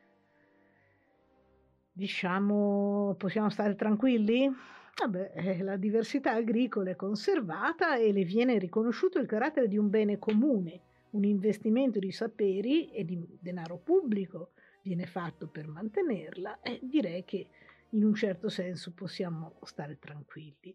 Diciamo, 1.93 3.15
possiamo 3.19 3.51
stare 3.51 3.77
tranquilli? 3.77 4.51
Vabbè, 4.97 5.33
eh, 5.35 5.63
la 5.63 5.77
diversità 5.77 6.33
agricola 6.33 6.91
è 6.91 6.97
conservata 6.97 7.97
e 7.97 8.13
le 8.13 8.25
viene 8.25 8.59
riconosciuto 8.59 9.19
il 9.19 9.27
carattere 9.27 9.69
di 9.69 9.77
un 9.77 9.91
bene 9.91 10.19
comune, 10.19 10.81
un 11.11 11.25
investimento 11.25 11.99
di 11.99 12.11
saperi 12.11 12.91
e 12.91 13.05
di 13.05 13.25
denaro 13.41 13.77
pubblico 13.77 14.53
viene 14.83 15.07
fatto 15.07 15.49
per 15.49 15.69
mantenerla 15.69 16.61
e 16.63 16.81
direi 16.83 17.25
che 17.25 17.49
in 17.91 18.05
un 18.05 18.15
certo 18.15 18.49
senso 18.49 18.93
possiamo 18.93 19.55
stare 19.63 19.99
tranquilli. 19.99 20.75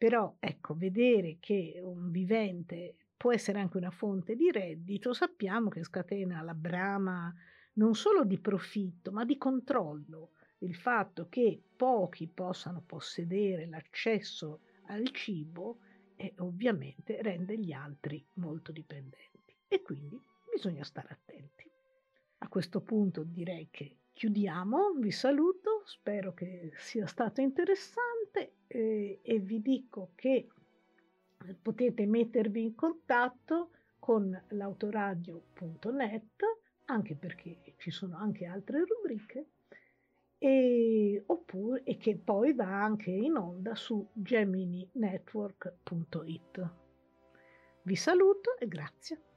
Però 0.00 0.36
ecco, 0.40 0.74
vedere 0.74 1.36
che 1.40 1.78
un 1.82 2.10
vivente 2.10 2.94
può 3.18 3.34
essere 3.34 3.58
anche 3.60 3.76
una 3.76 3.90
fonte 3.90 4.34
di 4.34 4.50
reddito, 4.50 5.12
sappiamo 5.12 5.68
che 5.68 5.84
scatena 5.84 6.40
la 6.40 6.54
brama 6.54 7.30
non 7.74 7.94
solo 7.94 8.24
di 8.24 8.38
profitto, 8.38 9.12
ma 9.12 9.26
di 9.26 9.36
controllo. 9.36 10.30
Il 10.60 10.74
fatto 10.74 11.28
che 11.28 11.62
pochi 11.76 12.28
possano 12.28 12.80
possedere 12.80 13.66
l'accesso 13.66 14.60
al 14.86 15.10
cibo 15.10 15.80
e 16.16 16.32
ovviamente 16.38 17.20
rende 17.20 17.58
gli 17.58 17.72
altri 17.72 18.26
molto 18.36 18.72
dipendenti 18.72 19.54
e 19.68 19.82
quindi 19.82 20.18
bisogna 20.50 20.82
stare 20.82 21.08
attenti. 21.10 21.70
A 22.38 22.48
questo 22.48 22.80
punto 22.80 23.22
direi 23.22 23.68
che 23.70 23.98
chiudiamo, 24.20 24.92
vi 24.98 25.10
saluto, 25.10 25.80
spero 25.86 26.34
che 26.34 26.74
sia 26.76 27.06
stato 27.06 27.40
interessante 27.40 28.56
eh, 28.66 29.20
e 29.22 29.38
vi 29.38 29.62
dico 29.62 30.10
che 30.14 30.46
potete 31.62 32.04
mettervi 32.04 32.60
in 32.60 32.74
contatto 32.74 33.70
con 33.98 34.38
l'autoradio.net 34.48 36.58
anche 36.84 37.14
perché 37.14 37.72
ci 37.78 37.90
sono 37.90 38.18
anche 38.18 38.44
altre 38.44 38.84
rubriche 38.84 39.46
e, 40.36 41.22
oppure, 41.24 41.82
e 41.84 41.96
che 41.96 42.18
poi 42.18 42.52
va 42.52 42.82
anche 42.82 43.10
in 43.10 43.36
onda 43.36 43.74
su 43.74 44.06
gemininetwork.it. 44.12 46.70
Vi 47.84 47.96
saluto 47.96 48.58
e 48.58 48.68
grazie. 48.68 49.29